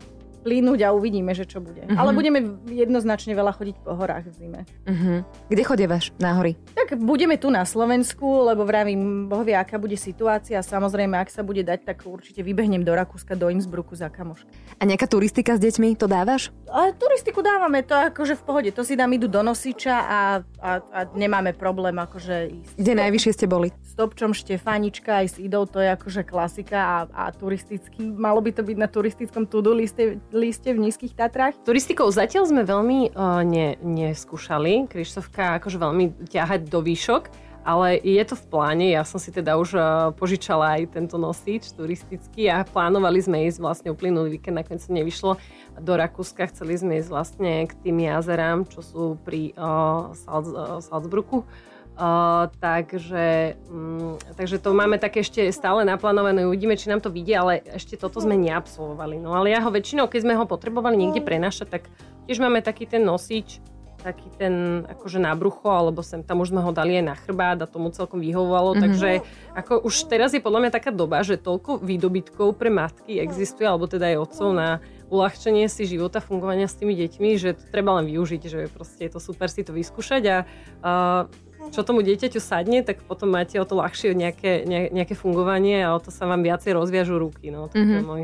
plínuť 0.42 0.78
a 0.82 0.90
uvidíme, 0.90 1.30
že 1.32 1.46
čo 1.46 1.62
bude. 1.62 1.86
Uh-huh. 1.86 1.98
Ale 1.98 2.10
budeme 2.10 2.58
jednoznačne 2.66 3.32
veľa 3.32 3.54
chodiť 3.54 3.76
po 3.86 3.94
horách 3.94 4.26
v 4.28 4.34
zime. 4.34 4.60
Uh-huh. 4.84 5.22
Kde 5.46 5.62
chodievaš 5.62 6.10
na 6.18 6.34
hory? 6.34 6.58
Tak 6.74 6.98
budeme 6.98 7.38
tu 7.38 7.48
na 7.48 7.62
Slovensku, 7.62 8.50
lebo 8.50 8.66
vravím, 8.66 9.30
Boh 9.30 9.46
vie, 9.46 9.54
aká 9.54 9.78
bude 9.78 9.94
situácia. 9.94 10.58
Samozrejme, 10.58 11.14
ak 11.14 11.30
sa 11.30 11.46
bude 11.46 11.62
dať, 11.62 11.86
tak 11.86 12.02
určite 12.02 12.42
vybehnem 12.42 12.82
do 12.82 12.90
Rakúska, 12.92 13.38
do 13.38 13.46
Innsbrucku 13.48 13.94
za 13.94 14.10
kamoška. 14.10 14.50
A 14.76 14.82
nejaká 14.82 15.06
turistika 15.06 15.54
s 15.54 15.62
deťmi, 15.62 15.94
to 15.94 16.10
dávaš? 16.10 16.50
A 16.66 16.90
turistiku 16.90 17.40
dávame, 17.44 17.86
to 17.86 17.94
akože 17.94 18.34
v 18.34 18.42
pohode. 18.42 18.70
To 18.74 18.82
si 18.82 18.98
dám, 18.98 19.14
idú 19.14 19.30
do 19.30 19.46
nosiča 19.46 19.94
a, 19.94 20.20
a, 20.58 20.70
a 20.82 20.98
nemáme 21.14 21.54
problém 21.54 21.94
akože 21.94 22.50
ísť. 22.50 22.74
Kde 22.80 22.92
najvyššie 22.98 23.32
ste 23.36 23.46
boli? 23.46 23.68
S 23.84 23.94
Topčom 23.94 24.32
Štefanička 24.32 25.22
aj 25.22 25.26
s 25.28 25.36
Idou, 25.38 25.68
to 25.68 25.78
je 25.78 25.92
akože 25.92 26.24
klasika 26.24 26.78
a, 26.80 26.96
a 27.12 27.24
turistický. 27.30 28.08
Malo 28.08 28.40
by 28.40 28.50
to 28.56 28.64
byť 28.64 28.76
na 28.80 28.88
turistickom 28.88 29.44
to-do 29.44 29.76
liste 29.76 30.16
liste 30.32 30.68
v 30.72 30.88
Nízkych 30.88 31.14
Tatrách? 31.14 31.54
Turistikou 31.62 32.08
zatiaľ 32.08 32.48
sme 32.48 32.62
veľmi 32.64 33.12
uh, 33.12 33.44
ne, 33.46 33.76
neskúšali. 33.80 34.88
Krištovka 34.88 35.60
akože 35.60 35.78
veľmi 35.78 36.28
ťahať 36.32 36.66
do 36.66 36.80
výšok, 36.80 37.28
ale 37.62 38.00
je 38.02 38.22
to 38.26 38.34
v 38.34 38.44
pláne. 38.50 38.86
Ja 38.90 39.06
som 39.06 39.22
si 39.22 39.30
teda 39.30 39.54
už 39.60 39.70
uh, 39.78 39.84
požičala 40.16 40.80
aj 40.80 40.98
tento 40.98 41.20
nosič 41.20 41.70
turistický 41.76 42.50
a 42.50 42.66
plánovali 42.66 43.22
sme 43.22 43.46
ísť 43.46 43.58
vlastne 43.62 43.88
uplynulý 43.94 44.40
víkend, 44.40 44.58
nakoniec 44.58 44.82
sa 44.82 44.90
nevyšlo 44.90 45.38
do 45.78 45.92
Rakúska. 45.94 46.50
Chceli 46.50 46.74
sme 46.80 46.98
ísť 46.98 47.10
vlastne 47.12 47.68
k 47.68 47.72
tým 47.78 48.02
jazerám, 48.02 48.66
čo 48.66 48.80
sú 48.82 49.04
pri 49.22 49.54
uh, 49.54 50.10
Salz, 50.16 50.48
uh, 50.50 50.80
Salzbruku 50.82 51.46
Uh, 51.92 52.48
takže, 52.56 53.52
um, 53.68 54.16
takže 54.32 54.56
to 54.56 54.72
máme 54.72 54.96
také 54.96 55.20
ešte 55.20 55.44
stále 55.52 55.84
naplánované, 55.84 56.48
uvidíme, 56.48 56.72
či 56.72 56.88
nám 56.88 57.04
to 57.04 57.12
vidia, 57.12 57.44
ale 57.44 57.60
ešte 57.68 58.00
toto 58.00 58.16
sme 58.16 58.32
neabsolvovali. 58.40 59.20
No 59.20 59.36
ale 59.36 59.52
ja 59.52 59.60
ho 59.60 59.68
väčšinou, 59.68 60.08
keď 60.08 60.20
sme 60.24 60.34
ho 60.40 60.48
potrebovali 60.48 60.96
niekde 60.96 61.20
prenašať, 61.20 61.68
tak 61.68 61.82
tiež 62.24 62.40
máme 62.40 62.64
taký 62.64 62.88
ten 62.88 63.04
nosič, 63.04 63.60
taký 64.02 64.28
ten 64.34 64.82
akože 64.88 65.22
na 65.22 65.36
brucho, 65.38 65.70
alebo 65.70 66.02
sem 66.02 66.26
tam 66.26 66.42
už 66.42 66.50
sme 66.50 66.60
ho 66.60 66.74
dali 66.74 66.98
aj 66.98 67.04
na 67.06 67.14
chrbát 67.14 67.62
a 67.62 67.70
tomu 67.70 67.94
celkom 67.94 68.18
vyhovovalo, 68.18 68.74
mm-hmm. 68.74 68.82
takže 68.82 69.10
ako 69.54 69.86
už 69.86 69.94
teraz 70.10 70.34
je 70.34 70.42
podľa 70.42 70.66
mňa 70.66 70.72
taká 70.74 70.90
doba, 70.90 71.22
že 71.22 71.38
toľko 71.38 71.80
výdobytkov 71.80 72.58
pre 72.58 72.68
matky 72.68 73.22
existuje, 73.22 73.64
alebo 73.64 73.86
teda 73.86 74.10
aj 74.10 74.32
otcov 74.32 74.48
na 74.56 74.82
uľahčenie 75.12 75.68
si 75.70 75.86
života, 75.86 76.24
fungovania 76.24 76.66
s 76.66 76.80
tými 76.80 76.96
deťmi, 76.96 77.30
že 77.38 77.54
to 77.54 77.64
treba 77.70 78.00
len 78.00 78.10
využiť, 78.10 78.42
že 78.42 78.60
proste 78.72 79.06
je 79.06 79.12
to 79.12 79.20
super 79.22 79.46
si 79.52 79.62
to 79.62 79.70
vyskúšať 79.76 80.22
a 80.24 80.36
uh, 80.82 81.28
čo 81.70 81.86
tomu 81.86 82.02
dieťaťu 82.02 82.40
sadne, 82.42 82.82
tak 82.82 83.04
potom 83.06 83.30
máte 83.30 83.60
o 83.60 83.64
to 83.68 83.78
ľahšie 83.78 84.16
nejaké, 84.16 84.66
nejaké 84.66 85.14
fungovanie 85.14 85.84
a 85.86 85.94
o 85.94 86.00
to 86.02 86.10
sa 86.10 86.26
vám 86.26 86.42
viacej 86.42 86.74
rozviažú 86.74 87.20
ruky. 87.20 87.54
No, 87.54 87.70
to 87.70 87.78
mm-hmm. 87.78 87.94
je 87.94 88.02
môj 88.02 88.22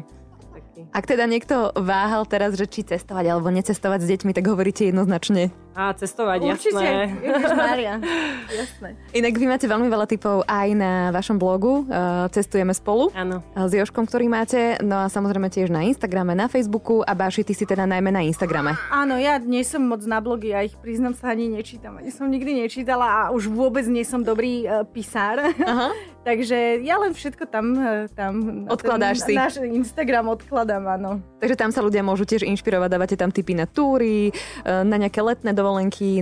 taký. 0.50 0.80
Ak 0.90 1.04
teda 1.06 1.24
niekto 1.30 1.70
váhal 1.78 2.26
teraz, 2.26 2.58
že 2.58 2.66
či 2.66 2.82
cestovať 2.82 3.24
alebo 3.30 3.48
necestovať 3.54 4.02
s 4.02 4.10
deťmi, 4.10 4.32
tak 4.34 4.44
hovoríte 4.50 4.88
jednoznačne. 4.88 5.54
A 5.78 5.94
cestovať, 5.94 6.42
Určite. 6.42 6.74
jasné. 6.74 7.54
Mária. 7.54 7.94
jasné. 8.66 8.98
Inak 9.14 9.38
vy 9.38 9.46
máte 9.46 9.70
veľmi 9.70 9.86
veľa 9.86 10.10
typov 10.10 10.42
aj 10.50 10.68
na 10.74 11.14
vašom 11.14 11.38
blogu. 11.38 11.86
Uh, 11.86 12.26
cestujeme 12.34 12.74
spolu. 12.74 13.14
Áno. 13.14 13.46
S 13.54 13.78
Joškom, 13.78 14.10
ktorý 14.10 14.26
máte. 14.26 14.74
No 14.82 14.98
a 14.98 15.06
samozrejme 15.06 15.46
tiež 15.46 15.70
na 15.70 15.86
Instagrame, 15.86 16.34
na 16.34 16.50
Facebooku 16.50 17.06
a 17.06 17.14
Báši, 17.14 17.46
ty 17.46 17.54
si 17.54 17.62
teda 17.62 17.86
najmä 17.86 18.10
na 18.10 18.26
Instagrame. 18.26 18.74
Áno, 18.90 19.22
ja 19.22 19.38
nie 19.38 19.62
som 19.62 19.86
moc 19.86 20.02
na 20.02 20.18
blogy, 20.18 20.50
ja 20.50 20.66
ich 20.66 20.74
priznam 20.82 21.14
sa 21.14 21.30
ani 21.30 21.46
nečítam. 21.46 21.94
Ani 21.94 22.10
som 22.10 22.26
nikdy 22.26 22.58
nečítala 22.66 23.06
a 23.06 23.20
už 23.30 23.46
vôbec 23.46 23.86
nie 23.86 24.02
som 24.02 24.26
dobrý 24.26 24.66
uh, 24.66 24.82
pisár. 24.82 25.54
Aha. 25.62 25.94
Takže 26.28 26.84
ja 26.84 27.00
len 27.00 27.16
všetko 27.16 27.48
tam, 27.48 27.72
tam 28.12 28.68
Odkladáš 28.68 29.24
ten, 29.24 29.32
si. 29.32 29.32
Náš 29.32 29.54
Instagram 29.64 30.28
odkladám, 30.28 30.84
áno. 30.84 31.24
Takže 31.40 31.56
tam 31.56 31.72
sa 31.72 31.80
ľudia 31.80 32.04
môžu 32.04 32.28
tiež 32.28 32.44
inšpirovať, 32.44 32.88
dávate 32.92 33.16
tam 33.16 33.32
tipy 33.32 33.56
na 33.56 33.64
túry, 33.64 34.28
na 34.66 35.00
nejaké 35.00 35.24
letné 35.24 35.56
dovolenky, 35.56 35.67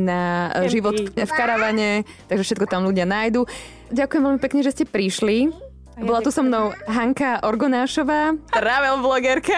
na 0.03 0.51
e, 0.51 0.67
Kempy. 0.67 0.73
život 0.73 0.97
v 1.15 1.33
karavane, 1.33 1.91
takže 2.27 2.43
všetko 2.43 2.67
tam 2.67 2.89
ľudia 2.89 3.07
nájdu. 3.07 3.47
Ďakujem 3.95 4.23
veľmi 4.23 4.41
pekne, 4.43 4.61
že 4.67 4.75
ste 4.75 4.85
prišli. 4.85 5.67
Bola 5.97 6.21
tu 6.21 6.29
so 6.29 6.45
mnou 6.45 6.77
Hanka 6.85 7.41
Orgonášová, 7.41 8.37
travel 8.53 9.01
blogerka 9.01 9.57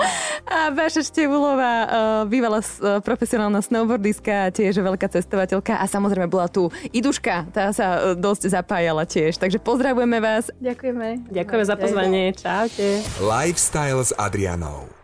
a 0.60 0.68
Baša 0.76 1.00
Števulová, 1.00 1.74
eh, 1.80 1.88
bývalá 2.28 2.60
eh, 2.60 3.00
profesionálna 3.00 3.64
snowboardistka, 3.64 4.52
tiež 4.52 4.76
veľká 4.76 5.08
cestovateľka 5.08 5.80
a 5.80 5.84
samozrejme 5.88 6.28
bola 6.28 6.52
tu 6.52 6.68
Iduška, 6.92 7.48
tá 7.56 7.72
sa 7.72 8.12
dosť 8.12 8.52
zapájala 8.52 9.08
tiež. 9.08 9.40
Takže 9.40 9.56
pozdravujeme 9.56 10.20
vás. 10.20 10.52
Ďakujeme. 10.60 11.32
Ďakujeme 11.32 11.64
za 11.64 11.76
pozvanie. 11.80 12.24
Čaute. 12.36 13.00
Lifestyle 13.16 14.04
s 14.04 14.12
Adrianou. 14.20 14.99